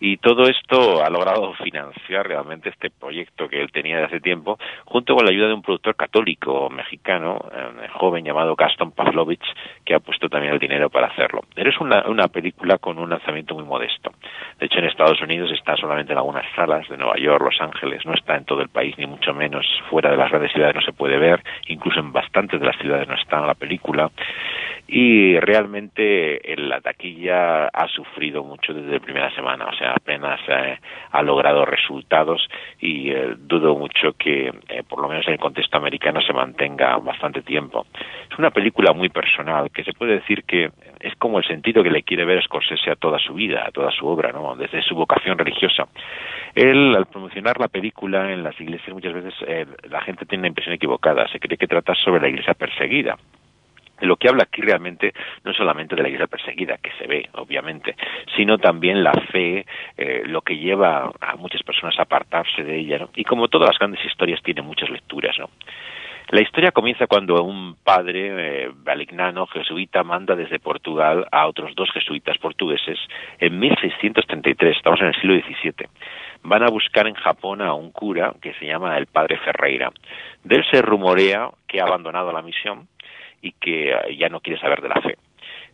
y 0.00 0.18
todo 0.18 0.44
esto 0.44 1.04
ha 1.04 1.10
logrado 1.10 1.54
financiar 1.54 2.26
realmente 2.26 2.68
este 2.68 2.90
proyecto 2.90 3.48
que 3.48 3.60
él 3.60 3.72
tenía 3.72 3.98
de 3.98 4.04
hace 4.04 4.20
tiempo, 4.20 4.58
junto 4.84 5.14
con 5.14 5.24
la 5.24 5.30
ayuda 5.30 5.48
de 5.48 5.54
un 5.54 5.62
productor 5.62 5.96
católico 5.96 6.68
mexicano, 6.70 7.38
eh, 7.52 7.88
joven 7.94 8.24
llamado 8.24 8.54
Gaston 8.54 8.92
Pavlovich, 8.92 9.44
que 9.84 9.94
ha 9.94 10.00
puesto 10.00 10.28
también 10.28 10.52
el 10.52 10.58
dinero 10.58 10.90
para 10.90 11.08
hacerlo. 11.08 11.42
Pero 11.54 11.70
es 11.70 11.78
una, 11.80 12.06
una 12.06 12.28
película 12.28 12.78
con 12.78 12.98
un 12.98 13.10
lanzamiento 13.10 13.54
muy 13.54 13.64
modesto. 13.64 14.12
De 14.58 14.66
hecho, 14.66 14.78
en 14.78 14.84
Estados 14.84 15.20
Unidos 15.22 15.50
está 15.52 15.76
solamente 15.76 16.12
en 16.12 16.18
algunas 16.18 16.44
salas 16.54 16.88
de 16.88 16.96
Nueva 16.96 17.16
York, 17.18 17.42
Los 17.42 17.60
Ángeles, 17.60 18.04
no 18.04 18.14
está 18.14 18.36
en 18.36 18.44
todo 18.44 18.60
el 18.60 18.68
país, 18.68 18.96
ni 18.98 19.06
mucho 19.06 19.32
menos 19.34 19.66
fuera 19.90 20.10
de 20.10 20.16
las 20.16 20.30
grandes 20.30 20.52
ciudades 20.52 20.74
no 20.74 20.82
se 20.82 20.92
puede 20.92 21.18
ver, 21.18 21.42
incluso 21.68 22.00
en 22.00 22.12
bastantes 22.12 22.60
de 22.60 22.66
las 22.66 22.76
ciudades 22.78 23.08
no 23.08 23.14
está 23.14 23.38
la 23.46 23.54
película 23.54 24.10
y 24.86 25.38
realmente 25.38 26.52
en 26.52 26.68
la 26.68 26.80
taquilla 26.80 27.66
ha 27.66 27.88
sufrido 27.88 28.17
mucho 28.18 28.74
desde 28.74 28.92
la 28.92 29.00
primera 29.00 29.30
semana, 29.34 29.66
o 29.66 29.72
sea, 29.74 29.92
apenas 29.92 30.40
eh, 30.48 30.78
ha 31.10 31.22
logrado 31.22 31.64
resultados 31.64 32.48
y 32.80 33.10
eh, 33.10 33.34
dudo 33.38 33.76
mucho 33.76 34.12
que, 34.18 34.52
eh, 34.68 34.82
por 34.88 35.00
lo 35.00 35.08
menos 35.08 35.26
en 35.26 35.34
el 35.34 35.38
contexto 35.38 35.76
americano, 35.78 36.20
se 36.20 36.32
mantenga 36.32 36.96
bastante 36.98 37.42
tiempo. 37.42 37.86
Es 38.30 38.38
una 38.38 38.50
película 38.50 38.92
muy 38.92 39.08
personal, 39.08 39.70
que 39.70 39.84
se 39.84 39.92
puede 39.92 40.14
decir 40.14 40.44
que 40.44 40.70
es 41.00 41.14
como 41.16 41.38
el 41.38 41.46
sentido 41.46 41.82
que 41.82 41.90
le 41.90 42.02
quiere 42.02 42.24
ver 42.24 42.42
Scorsese 42.42 42.90
a 42.90 42.96
toda 42.96 43.18
su 43.18 43.34
vida, 43.34 43.64
a 43.66 43.70
toda 43.70 43.90
su 43.92 44.06
obra, 44.06 44.32
¿no? 44.32 44.56
desde 44.56 44.82
su 44.82 44.94
vocación 44.94 45.38
religiosa. 45.38 45.88
Él, 46.54 46.94
al 46.96 47.06
promocionar 47.06 47.58
la 47.60 47.68
película 47.68 48.32
en 48.32 48.42
las 48.42 48.60
iglesias, 48.60 48.92
muchas 48.92 49.14
veces 49.14 49.34
la 49.88 50.00
gente 50.00 50.26
tiene 50.26 50.42
una 50.42 50.48
impresión 50.48 50.74
equivocada, 50.74 51.28
se 51.28 51.38
cree 51.38 51.56
que 51.56 51.66
trata 51.66 51.94
sobre 51.94 52.20
la 52.20 52.28
iglesia 52.28 52.54
perseguida 52.54 53.16
lo 54.00 54.16
que 54.16 54.28
habla 54.28 54.44
aquí 54.44 54.62
realmente 54.62 55.12
no 55.44 55.52
solamente 55.52 55.94
de 55.94 56.02
la 56.02 56.08
iglesia 56.08 56.26
perseguida, 56.26 56.78
que 56.78 56.90
se 56.98 57.06
ve, 57.06 57.28
obviamente, 57.32 57.96
sino 58.36 58.58
también 58.58 59.02
la 59.02 59.12
fe, 59.32 59.66
eh, 59.96 60.22
lo 60.26 60.42
que 60.42 60.56
lleva 60.56 61.10
a 61.20 61.36
muchas 61.36 61.62
personas 61.62 61.98
a 61.98 62.02
apartarse 62.02 62.62
de 62.62 62.78
ella, 62.78 62.98
¿no? 62.98 63.10
Y 63.14 63.24
como 63.24 63.48
todas 63.48 63.68
las 63.68 63.78
grandes 63.78 64.04
historias, 64.04 64.42
tiene 64.42 64.62
muchas 64.62 64.90
lecturas, 64.90 65.36
¿no? 65.38 65.50
La 66.30 66.42
historia 66.42 66.72
comienza 66.72 67.06
cuando 67.06 67.42
un 67.42 67.76
padre 67.82 68.64
eh, 68.64 68.70
balignano 68.74 69.46
jesuita 69.46 70.04
manda 70.04 70.36
desde 70.36 70.58
Portugal 70.58 71.26
a 71.32 71.46
otros 71.46 71.74
dos 71.74 71.90
jesuitas 71.90 72.36
portugueses 72.36 72.98
en 73.38 73.58
1633, 73.58 74.76
estamos 74.76 75.00
en 75.00 75.06
el 75.06 75.14
siglo 75.14 75.34
XVII 75.36 75.88
van 76.42 76.62
a 76.62 76.70
buscar 76.70 77.06
en 77.06 77.14
Japón 77.14 77.62
a 77.62 77.74
un 77.74 77.90
cura 77.90 78.34
que 78.40 78.54
se 78.54 78.66
llama 78.66 78.96
el 78.96 79.06
padre 79.06 79.38
Ferreira. 79.38 79.90
De 80.44 80.56
él 80.56 80.64
se 80.70 80.82
rumorea 80.82 81.50
que 81.66 81.80
ha 81.80 81.84
abandonado 81.84 82.32
la 82.32 82.42
misión 82.42 82.88
y 83.42 83.52
que 83.52 83.90
eh, 83.90 84.16
ya 84.16 84.28
no 84.28 84.40
quiere 84.40 84.60
saber 84.60 84.80
de 84.82 84.88
la 84.88 85.00
fe. 85.00 85.16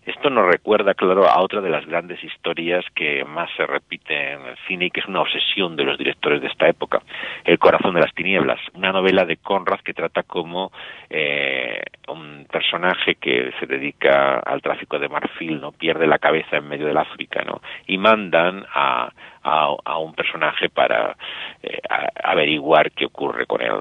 Esto 0.06 0.28
nos 0.28 0.46
recuerda, 0.46 0.92
claro, 0.92 1.26
a 1.26 1.40
otra 1.40 1.62
de 1.62 1.70
las 1.70 1.86
grandes 1.86 2.22
historias 2.22 2.84
que 2.94 3.24
más 3.24 3.48
se 3.56 3.66
repite 3.66 4.32
en 4.32 4.42
el 4.42 4.56
cine 4.68 4.86
y 4.86 4.90
que 4.90 5.00
es 5.00 5.06
una 5.06 5.22
obsesión 5.22 5.76
de 5.76 5.84
los 5.84 5.96
directores 5.96 6.42
de 6.42 6.48
esta 6.48 6.68
época, 6.68 7.00
El 7.44 7.58
corazón 7.58 7.94
de 7.94 8.02
las 8.02 8.12
tinieblas, 8.12 8.60
una 8.74 8.92
novela 8.92 9.24
de 9.24 9.38
Conrad 9.38 9.80
que 9.80 9.94
trata 9.94 10.22
como 10.22 10.72
eh, 11.08 11.80
un 12.08 12.46
personaje 12.52 13.14
que 13.14 13.52
se 13.58 13.66
dedica 13.66 14.40
al 14.40 14.60
tráfico 14.60 14.98
de 14.98 15.08
marfil, 15.08 15.58
no 15.58 15.72
pierde 15.72 16.06
la 16.06 16.18
cabeza 16.18 16.58
en 16.58 16.68
medio 16.68 16.86
del 16.86 16.98
África, 16.98 17.42
¿no? 17.42 17.62
Y 17.86 17.96
mandan 17.96 18.66
a, 18.74 19.10
a, 19.44 19.98
un 19.98 20.14
personaje 20.14 20.68
para 20.68 21.16
eh, 21.62 21.78
averiguar 22.22 22.90
qué 22.92 23.06
ocurre 23.06 23.46
con 23.46 23.60
él. 23.60 23.72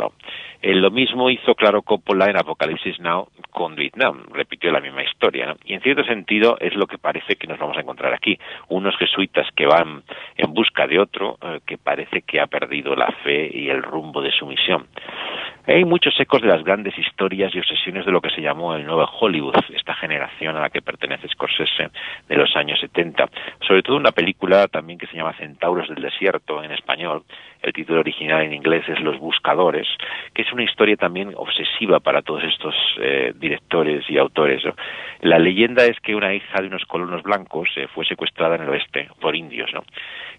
Eh, 0.61 0.75
lo 0.75 0.91
mismo 0.91 1.29
hizo, 1.29 1.55
claro, 1.55 1.81
Coppola 1.81 2.29
en 2.29 2.37
Apocalipsis 2.37 2.99
Now 2.99 3.27
con 3.51 3.75
Vietnam, 3.75 4.23
repitió 4.31 4.71
la 4.71 4.81
misma 4.81 5.03
historia. 5.03 5.55
Y 5.65 5.73
en 5.73 5.81
cierto 5.81 6.03
sentido 6.03 6.57
es 6.59 6.73
lo 6.75 6.87
que 6.87 6.97
parece 6.97 7.35
que 7.35 7.47
nos 7.47 7.59
vamos 7.59 7.77
a 7.77 7.81
encontrar 7.81 8.13
aquí, 8.13 8.37
unos 8.69 8.97
jesuitas 8.97 9.47
que 9.55 9.65
van 9.65 10.03
en 10.37 10.53
busca 10.53 10.87
de 10.87 10.99
otro 10.99 11.37
eh, 11.41 11.59
que 11.65 11.77
parece 11.77 12.21
que 12.21 12.39
ha 12.39 12.47
perdido 12.47 12.95
la 12.95 13.11
fe 13.23 13.49
y 13.53 13.69
el 13.69 13.83
rumbo 13.83 14.21
de 14.21 14.31
su 14.31 14.45
misión. 14.45 14.87
Hay 15.65 15.85
muchos 15.85 16.19
ecos 16.19 16.41
de 16.41 16.49
las 16.49 16.61
grandes 16.63 16.97
historias 16.97 17.55
y 17.55 17.59
obsesiones 17.59 18.05
de 18.05 18.11
lo 18.11 18.19
que 18.19 18.29
se 18.31 18.41
llamó 18.41 18.75
el 18.75 18.85
nuevo 18.85 19.05
Hollywood, 19.05 19.55
esta 19.73 19.93
generación 19.95 20.57
a 20.57 20.61
la 20.61 20.69
que 20.69 20.81
pertenece 20.81 21.29
Scorsese 21.29 21.89
de 22.27 22.35
los 22.35 22.53
años 22.57 22.79
70. 22.81 23.29
Sobre 23.65 23.81
todo 23.81 23.95
una 23.95 24.11
película 24.11 24.67
también 24.67 24.99
que 24.99 25.07
se 25.07 25.15
llama 25.15 25.33
Centauros 25.53 25.87
del 25.87 26.01
Desierto 26.01 26.63
en 26.63 26.71
español, 26.71 27.23
el 27.61 27.71
título 27.71 27.99
original 27.99 28.41
en 28.41 28.53
inglés 28.53 28.83
es 28.89 28.99
Los 28.99 29.19
Buscadores, 29.19 29.87
que 30.33 30.41
es 30.41 30.51
una 30.51 30.63
historia 30.63 30.97
también 30.97 31.33
obsesiva 31.35 31.99
para 31.99 32.21
todos 32.21 32.43
estos 32.43 32.75
eh, 32.99 33.33
directores 33.35 34.03
y 34.09 34.17
autores. 34.17 34.63
La 35.21 35.39
leyenda 35.39 35.85
es 35.85 35.97
que 36.01 36.15
una 36.15 36.33
hija 36.33 36.59
de 36.59 36.67
unos 36.67 36.83
colonos 36.85 37.23
blancos 37.23 37.69
eh, 37.77 37.87
fue 37.93 38.03
secuestrada 38.05 38.55
en 38.55 38.63
el 38.63 38.69
oeste 38.69 39.07
por 39.21 39.35
indios, 39.35 39.71
¿no? 39.73 39.83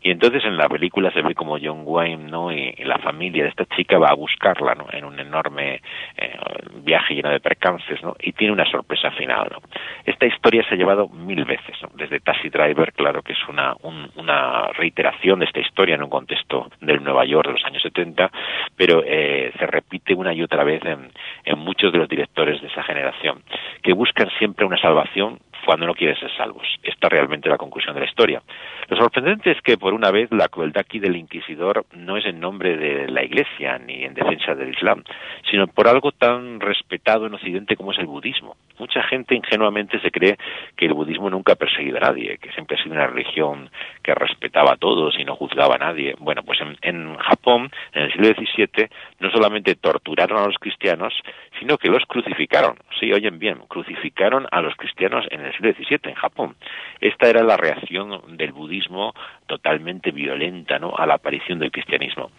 Y 0.02 0.10
entonces 0.10 0.44
en 0.44 0.58
la 0.58 0.68
película 0.68 1.10
se 1.12 1.22
ve 1.22 1.34
como 1.34 1.58
John 1.58 1.82
Wayne, 1.84 2.30
¿no? 2.30 2.52
Y, 2.52 2.72
la 2.84 2.98
familia 2.98 3.44
de 3.44 3.48
esta 3.48 3.64
chica 3.64 3.98
va 3.98 4.08
a 4.08 4.14
buscarla, 4.14 4.74
¿no? 4.74 4.86
En 4.92 5.06
un 5.06 5.18
enorme 5.18 5.80
eh, 6.18 6.38
viaje 6.82 7.14
lleno 7.14 7.30
de 7.30 7.40
percances, 7.40 8.02
¿no? 8.02 8.14
Y 8.20 8.32
tiene 8.32 8.52
una 8.52 8.70
sorpresa 8.70 9.10
final, 9.12 9.48
¿no? 9.50 9.58
Esta 10.04 10.26
historia 10.26 10.62
se 10.68 10.74
ha 10.74 10.76
llevado 10.76 11.08
mil 11.08 11.46
veces. 11.46 11.78
Desde 11.94 12.20
Taxi 12.20 12.50
Driver, 12.50 12.92
claro 12.92 13.22
que 13.22 13.32
es 13.32 13.48
una, 13.48 13.74
una 14.16 14.68
reiteración 14.72 15.03
de 15.04 15.44
esta 15.44 15.60
historia 15.60 15.96
en 15.96 16.02
un 16.02 16.10
contexto 16.10 16.70
del 16.80 17.02
Nueva 17.02 17.24
York 17.26 17.46
de 17.46 17.52
los 17.52 17.64
años 17.64 17.82
70, 17.82 18.30
pero 18.76 19.02
eh, 19.04 19.52
se 19.58 19.66
repite 19.66 20.14
una 20.14 20.32
y 20.32 20.42
otra 20.42 20.64
vez 20.64 20.82
en, 20.84 21.10
en 21.44 21.58
muchos 21.58 21.92
de 21.92 21.98
los 21.98 22.08
directores 22.08 22.60
de 22.62 22.68
esa 22.68 22.82
generación, 22.82 23.42
que 23.82 23.92
buscan 23.92 24.30
siempre 24.38 24.64
una 24.64 24.78
salvación 24.78 25.38
cuando 25.64 25.86
no 25.86 25.94
quieren 25.94 26.18
ser 26.18 26.30
salvos. 26.36 26.66
Esta 26.82 27.06
es 27.06 27.12
realmente 27.12 27.48
la 27.48 27.58
conclusión 27.58 27.94
de 27.94 28.00
la 28.00 28.06
historia. 28.06 28.42
Lo 28.88 28.96
sorprendente 28.96 29.50
es 29.50 29.60
que, 29.62 29.78
por 29.78 29.94
una 29.94 30.10
vez, 30.10 30.30
la 30.30 30.48
crueldad 30.48 30.80
aquí 30.80 30.98
del 30.98 31.16
inquisidor 31.16 31.86
no 31.92 32.16
es 32.16 32.26
en 32.26 32.40
nombre 32.40 32.76
de 32.76 33.08
la 33.08 33.24
Iglesia 33.24 33.78
ni 33.78 34.04
en 34.04 34.14
defensa 34.14 34.54
del 34.54 34.70
Islam, 34.70 35.02
sino 35.50 35.66
por 35.66 35.88
algo 35.88 36.12
tan 36.12 36.60
respetado 36.60 37.26
en 37.26 37.34
Occidente 37.34 37.76
como 37.76 37.92
es 37.92 37.98
el 37.98 38.06
budismo. 38.06 38.56
Mucha 38.78 39.02
gente 39.04 39.34
ingenuamente 39.34 40.00
se 40.00 40.10
cree 40.10 40.36
que 40.76 40.86
el 40.86 40.94
budismo 40.94 41.30
nunca 41.30 41.52
ha 41.52 41.56
perseguido 41.56 41.96
a 41.98 42.00
nadie, 42.00 42.38
que 42.38 42.52
siempre 42.52 42.76
ha 42.76 42.82
sido 42.82 42.94
una 42.94 43.06
religión 43.06 43.70
que 44.02 44.14
respetaba 44.14 44.72
a 44.72 44.76
todos 44.76 45.18
y 45.18 45.24
no 45.24 45.36
juzgaba 45.36 45.76
a 45.76 45.78
nadie. 45.78 46.14
Bueno, 46.18 46.42
pues 46.42 46.60
en, 46.60 46.76
en 46.82 47.16
Japón, 47.16 47.70
en 47.92 48.02
el 48.02 48.12
siglo 48.12 48.28
XVII, 48.28 48.88
no 49.20 49.30
solamente 49.30 49.76
torturaron 49.76 50.42
a 50.42 50.46
los 50.46 50.58
cristianos, 50.58 51.14
sino 51.64 51.78
que 51.78 51.88
los 51.88 52.04
crucificaron. 52.04 52.76
Sí, 53.00 53.10
oyen 53.10 53.38
bien, 53.38 53.60
crucificaron 53.68 54.46
a 54.50 54.60
los 54.60 54.76
cristianos 54.76 55.24
en 55.30 55.40
el 55.40 55.52
siglo 55.52 55.72
XVII 55.72 56.10
en 56.10 56.14
Japón. 56.14 56.56
Esta 57.00 57.26
era 57.26 57.42
la 57.42 57.56
reacción 57.56 58.36
del 58.36 58.52
budismo 58.52 59.14
totalmente 59.46 60.10
violenta 60.10 60.78
¿no? 60.78 60.94
a 60.94 61.06
la 61.06 61.14
aparición 61.14 61.58
del 61.58 61.72
cristianismo. 61.72 62.32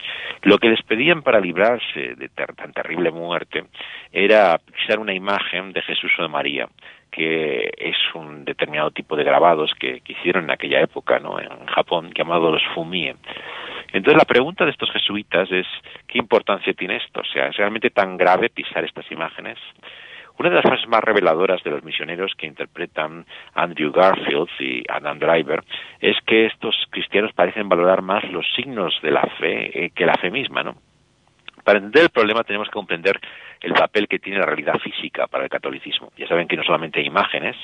Lo 0.43 0.59
que 0.59 0.69
les 0.69 0.83
pedían 0.83 1.23
para 1.23 1.39
librarse 1.39 2.13
de 2.15 2.29
tan 2.29 2.71
terrible 2.71 3.09
muerte 3.09 3.65
era 4.11 4.59
pisar 4.59 4.99
una 4.99 5.15
imagen 5.15 5.73
de 5.73 5.81
Jesús 5.81 6.11
o 6.19 6.21
de 6.21 6.27
María 6.27 6.69
que 7.15 7.71
es 7.77 7.95
un 8.13 8.43
determinado 8.43 8.91
tipo 8.91 9.15
de 9.15 9.23
grabados 9.23 9.71
que, 9.79 10.01
hicieron 10.05 10.45
en 10.45 10.51
aquella 10.51 10.81
época 10.81 11.17
¿no? 11.19 11.39
en 11.39 11.65
Japón, 11.67 12.11
llamados 12.13 12.51
los 12.51 12.63
fumie. 12.73 13.15
Entonces 13.93 14.17
la 14.17 14.25
pregunta 14.25 14.65
de 14.65 14.71
estos 14.71 14.91
jesuitas 14.91 15.49
es, 15.49 15.65
¿qué 16.07 16.17
importancia 16.17 16.73
tiene 16.73 16.97
esto? 16.97 17.21
O 17.21 17.25
sea, 17.25 17.47
¿es 17.47 17.55
realmente 17.55 17.89
tan 17.89 18.17
grave 18.17 18.49
pisar 18.49 18.83
estas 18.83 19.09
imágenes? 19.11 19.57
Una 20.37 20.49
de 20.49 20.55
las 20.55 20.63
frases 20.63 20.89
más 20.89 21.01
reveladoras 21.01 21.63
de 21.63 21.71
los 21.71 21.83
misioneros 21.83 22.33
que 22.37 22.47
interpretan 22.47 23.25
Andrew 23.53 23.93
Garfield 23.93 24.49
y 24.59 24.83
Adam 24.89 25.17
Driver 25.17 25.63
es 26.01 26.17
que 26.25 26.47
estos 26.47 26.75
cristianos 26.89 27.31
parecen 27.31 27.69
valorar 27.69 28.01
más 28.01 28.25
los 28.25 28.45
signos 28.53 28.93
de 29.01 29.11
la 29.11 29.25
fe 29.39 29.85
eh, 29.85 29.91
que 29.95 30.05
la 30.05 30.15
fe 30.15 30.31
misma, 30.31 30.63
¿no? 30.63 30.75
Para 31.65 31.79
entender 31.79 32.03
el 32.03 32.09
problema 32.09 32.43
tenemos 32.43 32.67
que 32.67 32.73
comprender 32.73 33.19
el 33.61 33.73
papel 33.73 34.07
que 34.07 34.19
tiene 34.19 34.37
la 34.37 34.45
realidad 34.45 34.77
física 34.77 35.25
para 35.25 35.45
el 35.45 35.49
catolicismo. 35.49 36.11
Ya 36.15 36.27
saben 36.27 36.47
que 36.47 36.55
no 36.55 36.63
solamente 36.63 36.99
hay 36.99 37.07
imágenes, 37.07 37.55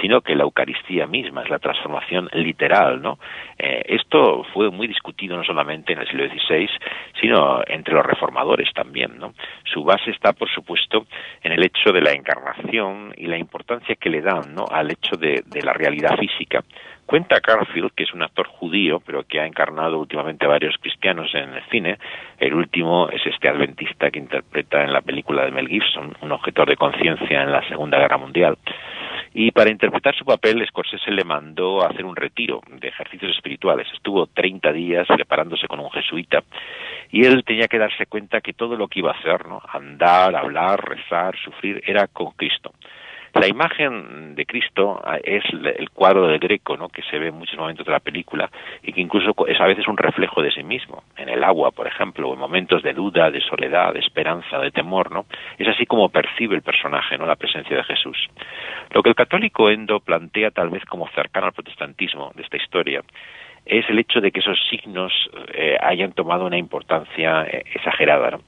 sino 0.00 0.22
que 0.22 0.34
la 0.34 0.44
Eucaristía 0.44 1.06
misma 1.06 1.42
es 1.42 1.50
la 1.50 1.58
transformación 1.58 2.30
literal, 2.32 3.02
¿no? 3.02 3.18
Eh, 3.58 3.82
esto 3.88 4.44
fue 4.54 4.70
muy 4.70 4.86
discutido 4.86 5.36
no 5.36 5.44
solamente 5.44 5.92
en 5.92 5.98
el 5.98 6.08
siglo 6.08 6.26
XVI, 6.26 6.70
sino 7.20 7.60
entre 7.66 7.92
los 7.92 8.06
reformadores 8.06 8.72
también, 8.72 9.18
¿no? 9.18 9.34
Su 9.64 9.84
base 9.84 10.12
está, 10.12 10.32
por 10.32 10.48
supuesto, 10.48 11.04
en 11.42 11.52
el 11.52 11.62
hecho 11.62 11.92
de 11.92 12.00
la 12.00 12.12
encarnación 12.12 13.12
y 13.18 13.26
la 13.26 13.36
importancia 13.36 13.96
que 13.96 14.08
le 14.08 14.22
dan. 14.22 14.56
Al 14.70 14.90
hecho 14.90 15.16
de 15.16 15.42
la 15.62 15.72
realidad 15.72 16.16
física. 16.16 16.62
Cuenta 17.06 17.40
Garfield, 17.46 17.92
que 17.94 18.04
es 18.04 18.14
un 18.14 18.22
actor 18.22 18.46
judío, 18.46 19.00
pero 19.04 19.24
que 19.24 19.40
ha 19.40 19.46
encarnado 19.46 19.98
últimamente 19.98 20.46
a 20.46 20.48
varios 20.48 20.76
cristianos 20.78 21.34
en 21.34 21.54
el 21.54 21.62
cine. 21.70 21.98
El 22.38 22.54
último 22.54 23.08
es 23.10 23.20
este 23.26 23.48
adventista 23.48 24.10
que 24.10 24.18
interpreta 24.18 24.82
en 24.82 24.92
la 24.92 25.02
película 25.02 25.44
de 25.44 25.50
Mel 25.50 25.68
Gibson, 25.68 26.16
un 26.20 26.32
objetor 26.32 26.68
de 26.68 26.76
conciencia 26.76 27.42
en 27.42 27.52
la 27.52 27.66
Segunda 27.68 27.98
Guerra 27.98 28.16
Mundial. 28.16 28.56
Y 29.34 29.50
para 29.50 29.70
interpretar 29.70 30.14
su 30.14 30.24
papel, 30.24 30.64
Scorsese 30.66 31.10
le 31.10 31.24
mandó 31.24 31.82
a 31.82 31.88
hacer 31.88 32.04
un 32.04 32.16
retiro 32.16 32.60
de 32.68 32.88
ejercicios 32.88 33.34
espirituales. 33.34 33.86
Estuvo 33.92 34.26
30 34.26 34.72
días 34.72 35.06
preparándose 35.08 35.66
con 35.68 35.80
un 35.80 35.90
jesuita 35.90 36.42
y 37.10 37.24
él 37.24 37.42
tenía 37.44 37.68
que 37.68 37.78
darse 37.78 38.06
cuenta 38.06 38.40
que 38.40 38.52
todo 38.52 38.76
lo 38.76 38.88
que 38.88 39.00
iba 39.00 39.10
a 39.10 39.18
hacer, 39.18 39.46
¿no? 39.46 39.62
andar, 39.68 40.36
hablar, 40.36 40.84
rezar, 40.84 41.34
sufrir, 41.38 41.82
era 41.86 42.06
con 42.08 42.32
Cristo. 42.32 42.72
La 43.34 43.48
imagen 43.48 44.34
de 44.34 44.44
Cristo 44.44 45.00
ah, 45.02 45.16
es 45.22 45.42
el 45.52 45.88
cuadro 45.90 46.28
del 46.28 46.38
Greco, 46.38 46.76
¿no? 46.76 46.90
que 46.90 47.02
se 47.02 47.18
ve 47.18 47.28
en 47.28 47.38
muchos 47.38 47.58
momentos 47.58 47.86
de 47.86 47.92
la 47.92 48.00
película 48.00 48.50
y 48.82 48.92
que 48.92 49.00
incluso 49.00 49.34
es 49.46 49.58
a 49.58 49.66
veces 49.66 49.88
un 49.88 49.96
reflejo 49.96 50.42
de 50.42 50.50
sí 50.50 50.62
mismo. 50.62 51.02
En 51.16 51.30
el 51.30 51.42
agua, 51.42 51.70
por 51.70 51.86
ejemplo, 51.86 52.28
o 52.28 52.34
en 52.34 52.40
momentos 52.40 52.82
de 52.82 52.92
duda, 52.92 53.30
de 53.30 53.40
soledad, 53.40 53.94
de 53.94 54.00
esperanza, 54.00 54.58
de 54.58 54.70
temor, 54.70 55.10
¿no? 55.10 55.24
Es 55.58 55.66
así 55.66 55.86
como 55.86 56.10
percibe 56.10 56.56
el 56.56 56.62
personaje, 56.62 57.16
¿no? 57.16 57.24
La 57.24 57.36
presencia 57.36 57.74
de 57.74 57.84
Jesús. 57.84 58.28
Lo 58.90 59.02
que 59.02 59.08
el 59.08 59.14
católico 59.14 59.70
endo 59.70 60.00
plantea 60.00 60.50
tal 60.50 60.68
vez 60.68 60.84
como 60.84 61.08
cercano 61.08 61.46
al 61.46 61.52
protestantismo 61.52 62.32
de 62.34 62.42
esta 62.42 62.58
historia 62.58 63.02
es 63.64 63.88
el 63.88 63.98
hecho 63.98 64.20
de 64.20 64.32
que 64.32 64.40
esos 64.40 64.58
signos 64.68 65.12
eh, 65.54 65.76
hayan 65.80 66.12
tomado 66.12 66.46
una 66.46 66.58
importancia 66.58 67.44
eh, 67.44 67.64
exagerada. 67.74 68.38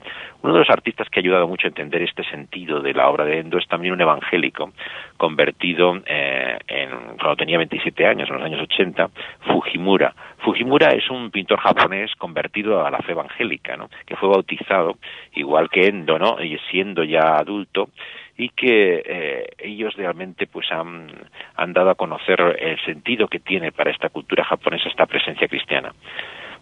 Uno 0.41 0.53
de 0.53 0.59
los 0.59 0.69
artistas 0.69 1.09
que 1.09 1.19
ha 1.19 1.23
ayudado 1.23 1.47
mucho 1.47 1.67
a 1.67 1.69
entender 1.69 2.01
este 2.03 2.23
sentido 2.25 2.81
de 2.81 2.93
la 2.93 3.09
obra 3.09 3.25
de 3.25 3.39
Endo 3.39 3.57
es 3.57 3.67
también 3.67 3.93
un 3.93 4.01
evangélico 4.01 4.73
convertido 5.17 6.01
eh, 6.05 6.57
en, 6.67 6.89
cuando 7.17 7.37
tenía 7.37 7.57
27 7.57 8.05
años, 8.05 8.29
en 8.29 8.35
los 8.35 8.43
años 8.43 8.61
80, 8.61 9.09
Fujimura. 9.47 10.13
Fujimura 10.39 10.89
es 10.89 11.09
un 11.09 11.31
pintor 11.31 11.59
japonés 11.59 12.13
convertido 12.17 12.85
a 12.85 12.91
la 12.91 12.99
fe 12.99 13.13
evangélica, 13.13 13.77
¿no? 13.77 13.89
que 14.05 14.15
fue 14.15 14.29
bautizado, 14.29 14.97
igual 15.33 15.69
que 15.69 15.87
Endo, 15.87 16.19
¿no? 16.19 16.43
y 16.43 16.57
siendo 16.69 17.03
ya 17.03 17.37
adulto, 17.37 17.89
y 18.37 18.49
que 18.49 19.03
eh, 19.05 19.49
ellos 19.59 19.95
realmente 19.95 20.47
pues 20.47 20.71
han, 20.71 21.07
han 21.55 21.73
dado 21.73 21.89
a 21.89 21.95
conocer 21.95 22.39
el 22.59 22.79
sentido 22.85 23.27
que 23.27 23.39
tiene 23.39 23.71
para 23.71 23.91
esta 23.91 24.09
cultura 24.09 24.43
japonesa 24.43 24.89
esta 24.89 25.05
presencia 25.05 25.47
cristiana. 25.47 25.93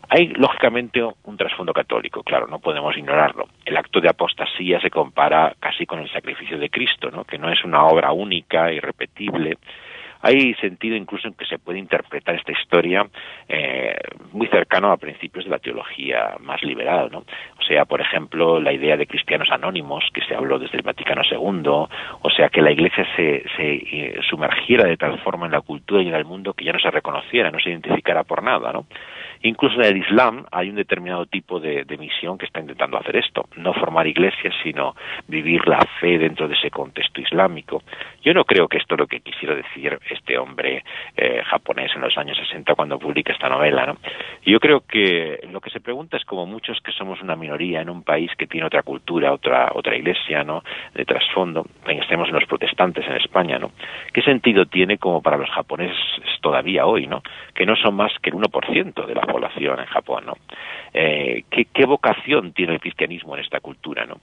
Hay, 0.09 0.27
lógicamente, 0.27 1.01
un 1.01 1.37
trasfondo 1.37 1.73
católico, 1.73 2.23
claro, 2.23 2.47
no 2.47 2.59
podemos 2.59 2.95
ignorarlo. 2.95 3.47
El 3.65 3.77
acto 3.77 3.99
de 4.01 4.09
apostasía 4.09 4.79
se 4.81 4.89
compara 4.89 5.55
casi 5.59 5.85
con 5.85 5.99
el 5.99 6.11
sacrificio 6.11 6.59
de 6.59 6.69
Cristo, 6.69 7.09
¿no? 7.09 7.23
que 7.23 7.37
no 7.37 7.49
es 7.49 7.63
una 7.63 7.85
obra 7.85 8.11
única, 8.11 8.71
irrepetible, 8.71 9.57
hay 10.23 10.53
sentido 10.55 10.95
incluso 10.95 11.27
en 11.27 11.33
que 11.33 11.45
se 11.45 11.59
puede 11.59 11.79
interpretar 11.79 12.35
esta 12.35 12.53
historia 12.53 13.05
eh, 13.49 13.93
muy 14.31 14.47
cercano 14.47 14.91
a 14.91 14.97
principios 14.97 15.43
de 15.43 15.51
la 15.51 15.59
teología 15.59 16.37
más 16.39 16.63
liberal, 16.63 17.09
¿no? 17.11 17.19
O 17.59 17.61
sea, 17.67 17.83
por 17.83 17.99
ejemplo, 17.99 18.61
la 18.61 18.71
idea 18.71 18.95
de 18.95 19.05
cristianos 19.05 19.49
anónimos 19.51 20.05
que 20.13 20.21
se 20.21 20.33
habló 20.33 20.59
desde 20.59 20.77
el 20.77 20.83
Vaticano 20.83 21.23
II, 21.29 21.67
o 21.67 22.29
sea, 22.35 22.47
que 22.47 22.61
la 22.61 22.71
Iglesia 22.71 23.05
se, 23.17 23.43
se 23.57 23.73
eh, 23.73 24.19
sumergiera 24.29 24.85
de 24.85 24.95
tal 24.95 25.19
forma 25.19 25.45
en 25.45 25.51
la 25.51 25.61
cultura 25.61 26.01
y 26.01 26.07
en 26.07 26.15
el 26.15 26.25
mundo 26.25 26.53
que 26.53 26.63
ya 26.63 26.71
no 26.71 26.79
se 26.79 26.89
reconociera, 26.89 27.51
no 27.51 27.59
se 27.59 27.69
identificara 27.69 28.23
por 28.23 28.43
nada, 28.43 28.71
¿no? 28.71 28.85
Incluso 29.43 29.75
en 29.75 29.85
el 29.85 29.97
Islam 29.97 30.45
hay 30.51 30.69
un 30.69 30.75
determinado 30.75 31.25
tipo 31.25 31.59
de, 31.59 31.85
misión 31.99 32.37
que 32.37 32.45
está 32.45 32.59
intentando 32.59 32.97
hacer 32.97 33.17
esto, 33.17 33.47
no 33.57 33.73
formar 33.73 34.07
iglesias, 34.07 34.53
sino 34.63 34.95
vivir 35.27 35.67
la 35.67 35.79
fe 35.99 36.17
dentro 36.17 36.47
de 36.47 36.55
ese 36.55 36.71
contexto 36.71 37.21
islámico. 37.21 37.83
Yo 38.23 38.33
no 38.33 38.45
creo 38.45 38.67
que 38.67 38.77
esto 38.77 38.95
es 38.95 38.99
lo 38.99 39.07
que 39.07 39.19
quisiera 39.19 39.53
decir 39.53 39.99
este 40.09 40.37
hombre 40.37 40.83
eh, 41.15 41.41
japonés 41.45 41.91
en 41.95 42.01
los 42.01 42.17
años 42.17 42.37
60 42.37 42.73
cuando 42.73 42.97
publica 42.97 43.31
esta 43.31 43.47
novela. 43.49 43.85
¿no? 43.85 43.97
Yo 44.45 44.59
creo 44.59 44.81
que 44.87 45.39
lo 45.51 45.61
que 45.61 45.69
se 45.69 45.79
pregunta 45.79 46.17
es 46.17 46.25
como 46.25 46.45
muchos 46.45 46.79
que 46.81 46.91
somos 46.91 47.21
una 47.21 47.35
minoría 47.35 47.81
en 47.81 47.89
un 47.89 48.03
país 48.03 48.31
que 48.37 48.47
tiene 48.47 48.65
otra 48.65 48.81
cultura, 48.81 49.31
otra 49.31 49.71
otra 49.73 49.95
iglesia, 49.95 50.43
¿no? 50.43 50.63
De 50.93 51.05
trasfondo, 51.05 51.65
pensemos 51.85 52.29
en 52.29 52.35
los 52.35 52.45
protestantes 52.45 53.05
en 53.07 53.17
España, 53.17 53.59
¿no? 53.59 53.71
¿Qué 54.13 54.21
sentido 54.21 54.65
tiene 54.65 54.97
como 54.97 55.21
para 55.21 55.37
los 55.37 55.49
japoneses 55.49 55.97
todavía 56.41 56.85
hoy, 56.85 57.07
¿no? 57.07 57.21
Que 57.53 57.65
no 57.65 57.75
son 57.75 57.95
más 57.95 58.11
que 58.21 58.29
el 58.29 58.35
1% 58.35 59.05
de 59.05 59.15
la 59.15 59.21
población 59.33 59.79
en 59.79 59.85
Japón, 59.87 60.25
¿no? 60.27 60.33
Eh, 60.93 61.43
¿qué, 61.49 61.65
¿Qué 61.73 61.85
vocación 61.85 62.53
tiene 62.53 62.73
el 62.73 62.79
cristianismo 62.79 63.35
en 63.35 63.41
esta 63.41 63.59
cultura, 63.59 64.05
¿no? 64.05 64.17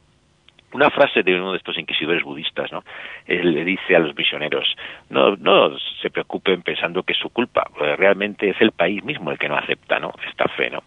una 0.72 0.88
frase 0.90 1.24
de 1.24 1.34
uno 1.34 1.50
de 1.50 1.58
estos 1.58 1.76
inquisidores 1.78 2.22
budistas, 2.22 2.70
¿no? 2.70 2.84
Él 3.26 3.52
le 3.52 3.64
dice 3.64 3.96
a 3.96 3.98
los 3.98 4.16
misioneros, 4.16 4.76
no, 5.08 5.34
no 5.34 5.76
se 6.00 6.10
preocupen 6.10 6.62
pensando 6.62 7.02
que 7.02 7.12
es 7.12 7.18
su 7.18 7.28
culpa, 7.30 7.68
realmente 7.96 8.50
es 8.50 8.60
el 8.60 8.70
país 8.70 9.02
mismo 9.02 9.32
el 9.32 9.38
que 9.38 9.48
no 9.48 9.56
acepta, 9.56 9.98
¿no? 9.98 10.12
Esta 10.28 10.46
fe, 10.48 10.70
¿no? 10.70 10.84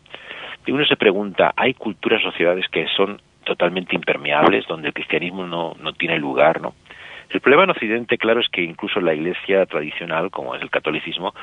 Y 0.66 0.72
uno 0.72 0.86
se 0.86 0.96
pregunta, 0.96 1.54
¿hay 1.58 1.74
culturas, 1.74 2.22
sociedades 2.22 2.66
que 2.70 2.88
son 2.96 3.20
totalmente 3.44 3.94
impermeables, 3.94 4.66
donde 4.68 4.88
el 4.88 4.94
cristianismo 4.94 5.46
no, 5.46 5.76
no 5.82 5.92
tiene 5.92 6.18
lugar, 6.18 6.62
¿no? 6.62 6.76
El 7.34 7.42
problema 7.42 7.64
en 7.64 7.72
Occidente, 7.72 8.20
claro, 8.20 8.42
es 8.42 8.48
que 8.48 8.62
incluso 8.62 9.02
la 9.02 9.16
Iglesia 9.16 9.66
tradicional, 9.66 10.30
como 10.30 10.54
es 10.54 10.62
el 10.62 10.70
catolicismo, 10.70 11.34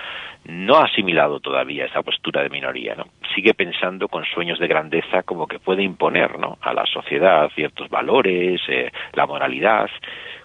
no 0.44 0.76
ha 0.76 0.84
asimilado 0.84 1.40
todavía 1.40 1.86
esa 1.86 2.02
postura 2.02 2.44
de 2.44 2.48
minoría, 2.48 2.94
¿no? 2.94 3.06
Sigue 3.34 3.54
pensando 3.54 4.06
con 4.06 4.24
sueños 4.24 4.60
de 4.60 4.68
grandeza 4.68 5.24
como 5.24 5.48
que 5.48 5.58
puede 5.58 5.82
imponer, 5.82 6.38
¿no? 6.38 6.58
A 6.62 6.72
la 6.74 6.86
sociedad 6.86 7.50
ciertos 7.56 7.88
valores, 7.88 8.60
eh, 8.68 8.92
la 9.14 9.26
moralidad, 9.26 9.90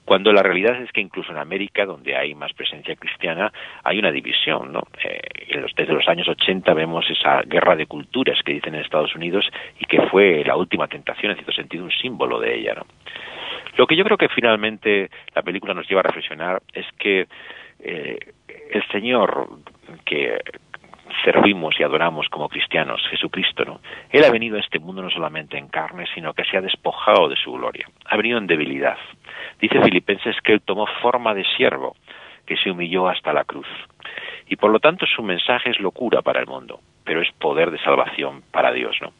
cuando 0.05 0.31
la 0.31 0.43
realidad 0.43 0.79
es 0.81 0.91
que 0.91 1.01
incluso 1.01 1.31
en 1.31 1.39
América, 1.39 1.85
donde 1.85 2.15
hay 2.15 2.35
más 2.35 2.53
presencia 2.53 2.95
cristiana, 2.95 3.51
hay 3.83 3.97
una 3.97 4.11
división, 4.11 4.71
¿no? 4.71 4.83
Eh, 5.03 5.65
desde 5.75 5.93
los 5.93 6.07
años 6.07 6.27
80 6.27 6.73
vemos 6.75 7.09
esa 7.09 7.41
guerra 7.41 7.75
de 7.75 7.87
culturas 7.87 8.39
que 8.43 8.53
dicen 8.53 8.75
en 8.75 8.81
Estados 8.81 9.15
Unidos 9.15 9.49
y 9.79 9.85
que 9.85 10.01
fue 10.07 10.43
la 10.45 10.55
última 10.55 10.87
tentación, 10.87 11.31
en 11.31 11.37
cierto 11.37 11.53
sentido, 11.53 11.83
un 11.83 11.91
símbolo 11.91 12.39
de 12.39 12.55
ella, 12.55 12.75
¿no? 12.75 12.85
Lo 13.77 13.87
que 13.87 13.95
yo 13.95 14.05
creo 14.05 14.17
que 14.17 14.29
finalmente 14.29 15.09
la 15.33 15.41
película 15.41 15.73
nos 15.73 15.87
lleva 15.89 16.01
a 16.01 16.03
reflexionar 16.03 16.61
es 16.71 16.85
que 16.97 17.27
eh, 17.79 18.17
el 18.71 18.87
Señor 18.91 19.49
que 20.05 20.39
servimos 21.23 21.79
y 21.79 21.83
adoramos 21.83 22.27
como 22.29 22.49
cristianos, 22.49 23.01
Jesucristo, 23.09 23.63
¿no? 23.65 23.79
Él 24.09 24.23
ha 24.23 24.31
venido 24.31 24.57
a 24.57 24.59
este 24.59 24.79
mundo 24.79 25.01
no 25.01 25.09
solamente 25.09 25.57
en 25.57 25.67
carne, 25.67 26.05
sino 26.13 26.33
que 26.33 26.43
se 26.45 26.57
ha 26.57 26.61
despojado 26.61 27.29
de 27.29 27.35
su 27.35 27.51
gloria. 27.53 27.87
Ha 28.05 28.17
venido 28.17 28.37
en 28.37 28.47
debilidad. 28.47 28.97
Dice 29.59 29.81
Filipenses 29.81 30.35
que 30.43 30.53
él 30.53 30.61
tomó 30.61 30.87
forma 31.01 31.33
de 31.33 31.45
siervo, 31.57 31.95
que 32.45 32.57
se 32.57 32.71
humilló 32.71 33.07
hasta 33.07 33.33
la 33.33 33.43
cruz. 33.43 33.67
Y 34.47 34.55
por 34.55 34.71
lo 34.71 34.79
tanto 34.79 35.05
su 35.05 35.23
mensaje 35.23 35.71
es 35.71 35.79
locura 35.79 36.21
para 36.21 36.39
el 36.39 36.47
mundo, 36.47 36.79
pero 37.03 37.21
es 37.21 37.31
poder 37.33 37.71
de 37.71 37.79
salvación 37.79 38.43
para 38.51 38.71
Dios, 38.71 38.95
¿no? 39.01 39.13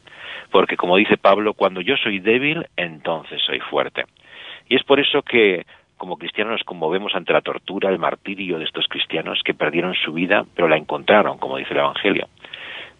Porque 0.50 0.76
como 0.76 0.96
dice 0.96 1.16
Pablo, 1.16 1.54
cuando 1.54 1.80
yo 1.80 1.96
soy 1.96 2.20
débil, 2.20 2.66
entonces 2.76 3.42
soy 3.42 3.60
fuerte. 3.60 4.04
Y 4.68 4.76
es 4.76 4.84
por 4.84 5.00
eso 5.00 5.22
que 5.22 5.66
como 5.96 6.16
cristianos 6.16 6.52
nos 6.52 6.64
conmovemos 6.64 7.14
ante 7.14 7.32
la 7.32 7.40
tortura, 7.40 7.90
el 7.90 7.98
martirio 7.98 8.58
de 8.58 8.64
estos 8.64 8.86
cristianos 8.88 9.40
que 9.44 9.54
perdieron 9.54 9.94
su 9.94 10.12
vida, 10.12 10.44
pero 10.54 10.68
la 10.68 10.76
encontraron, 10.76 11.38
como 11.38 11.56
dice 11.56 11.72
el 11.72 11.80
Evangelio. 11.80 12.28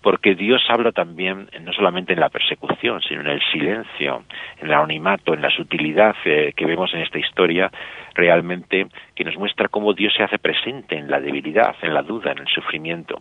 Porque 0.03 0.35
Dios 0.35 0.62
habla 0.69 0.93
también 0.93 1.49
no 1.63 1.73
solamente 1.73 2.13
en 2.13 2.21
la 2.21 2.28
persecución, 2.28 3.02
sino 3.02 3.23
en 3.23 3.26
el 3.26 3.43
silencio, 3.50 4.23
en 4.61 4.67
el 4.67 4.73
anonimato, 4.73 5.35
en 5.35 5.43
la 5.43 5.50
sutilidad 5.50 6.15
eh, 6.25 6.52
que 6.56 6.65
vemos 6.65 6.95
en 6.95 7.00
esta 7.00 7.19
historia, 7.19 7.71
realmente 8.15 8.87
que 9.15 9.25
nos 9.25 9.37
muestra 9.37 9.69
cómo 9.69 9.95
Dios 9.95 10.15
se 10.15 10.23
hace 10.23 10.39
presente 10.39 10.97
en 10.97 11.11
la 11.11 11.21
debilidad, 11.21 11.75
en 11.82 11.93
la 11.93 12.02
duda, 12.02 12.32
en 12.32 12.39
el 12.39 12.47
sufrimiento. 12.47 13.21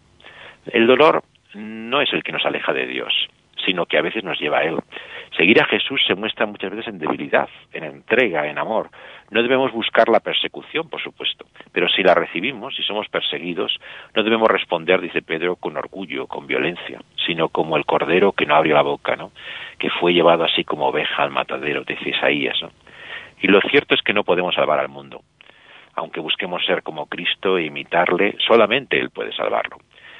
El 0.67 0.87
dolor 0.87 1.23
no 1.55 2.01
es 2.01 2.11
el 2.13 2.23
que 2.23 2.31
nos 2.31 2.45
aleja 2.45 2.73
de 2.73 2.85
Dios, 2.85 3.13
sino 3.65 3.85
que 3.85 3.97
a 3.97 4.01
veces 4.01 4.23
nos 4.23 4.39
lleva 4.39 4.59
a 4.59 4.63
Él. 4.63 4.77
Seguir 5.35 5.61
a 5.61 5.65
Jesús 5.65 6.01
se 6.05 6.15
muestra 6.15 6.45
muchas 6.45 6.71
veces 6.71 6.87
en 6.87 6.99
debilidad, 6.99 7.49
en 7.73 7.83
entrega, 7.83 8.47
en 8.47 8.57
amor. 8.57 8.89
No 9.31 9.41
debemos 9.41 9.71
buscar 9.71 10.07
la 10.07 10.19
persecución, 10.19 10.87
por 10.89 11.01
supuesto, 11.01 11.45
pero 11.71 11.89
si 11.89 12.03
la 12.03 12.13
recibimos, 12.13 12.75
si 12.75 12.83
somos 12.83 13.07
perseguidos, 13.09 13.79
no 14.13 14.23
debemos 14.23 14.47
responder, 14.47 15.01
dice 15.01 15.23
Pedro, 15.23 15.55
con 15.55 15.77
orgullo, 15.77 16.27
con 16.27 16.45
violencia, 16.45 17.01
sino 17.25 17.49
como 17.49 17.75
el 17.75 17.85
cordero 17.85 18.33
que 18.33 18.45
no 18.45 18.55
abrió 18.55 18.75
la 18.75 18.83
boca, 18.83 19.15
¿no? 19.15 19.31
que 19.79 19.89
fue 19.89 20.13
llevado 20.13 20.43
así 20.43 20.63
como 20.63 20.87
oveja 20.87 21.23
al 21.23 21.31
matadero, 21.31 21.83
dice 21.83 22.09
Isaías. 22.09 22.57
Y 23.41 23.47
lo 23.47 23.59
cierto 23.61 23.95
es 23.95 24.01
que 24.01 24.13
no 24.13 24.23
podemos 24.23 24.55
salvar 24.55 24.79
al 24.79 24.89
mundo. 24.89 25.21
Aunque 25.95 26.19
busquemos 26.19 26.63
ser 26.65 26.83
como 26.83 27.07
Cristo 27.07 27.57
e 27.57 27.65
imitarle, 27.65 28.35
solamente 28.45 28.99
Él 28.99 29.09
puede 29.09 29.31
salvarlo. 29.33 29.77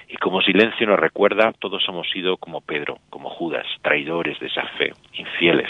Y 0.07 0.17
como 0.17 0.41
silencio 0.41 0.85
nos 0.87 0.99
recuerda, 0.99 1.53
todos 1.59 1.83
hemos 1.87 2.09
sido 2.09 2.37
como 2.37 2.61
Pedro, 2.61 2.99
como 3.09 3.29
Judas, 3.29 3.65
traidores 3.81 4.39
de 4.39 4.47
esa 4.47 4.63
fe, 4.77 4.93
infieles, 5.13 5.69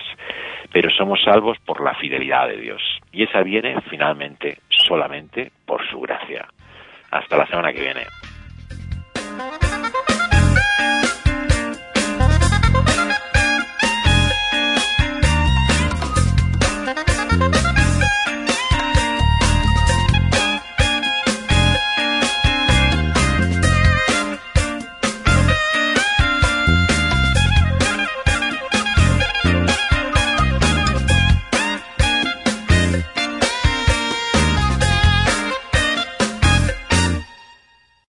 pero 0.71 0.89
somos 0.89 1.21
salvos 1.23 1.57
por 1.59 1.83
la 1.83 1.95
fidelidad 1.95 2.47
de 2.47 2.57
Dios. 2.57 2.81
Y 3.11 3.23
esa 3.23 3.41
viene 3.41 3.79
finalmente 3.89 4.59
solamente 4.69 5.51
por 5.65 5.87
su 5.89 5.99
gracia. 6.01 6.47
Hasta 7.11 7.37
la 7.37 7.47
semana 7.47 7.71
que 7.71 7.81
viene. 7.81 8.01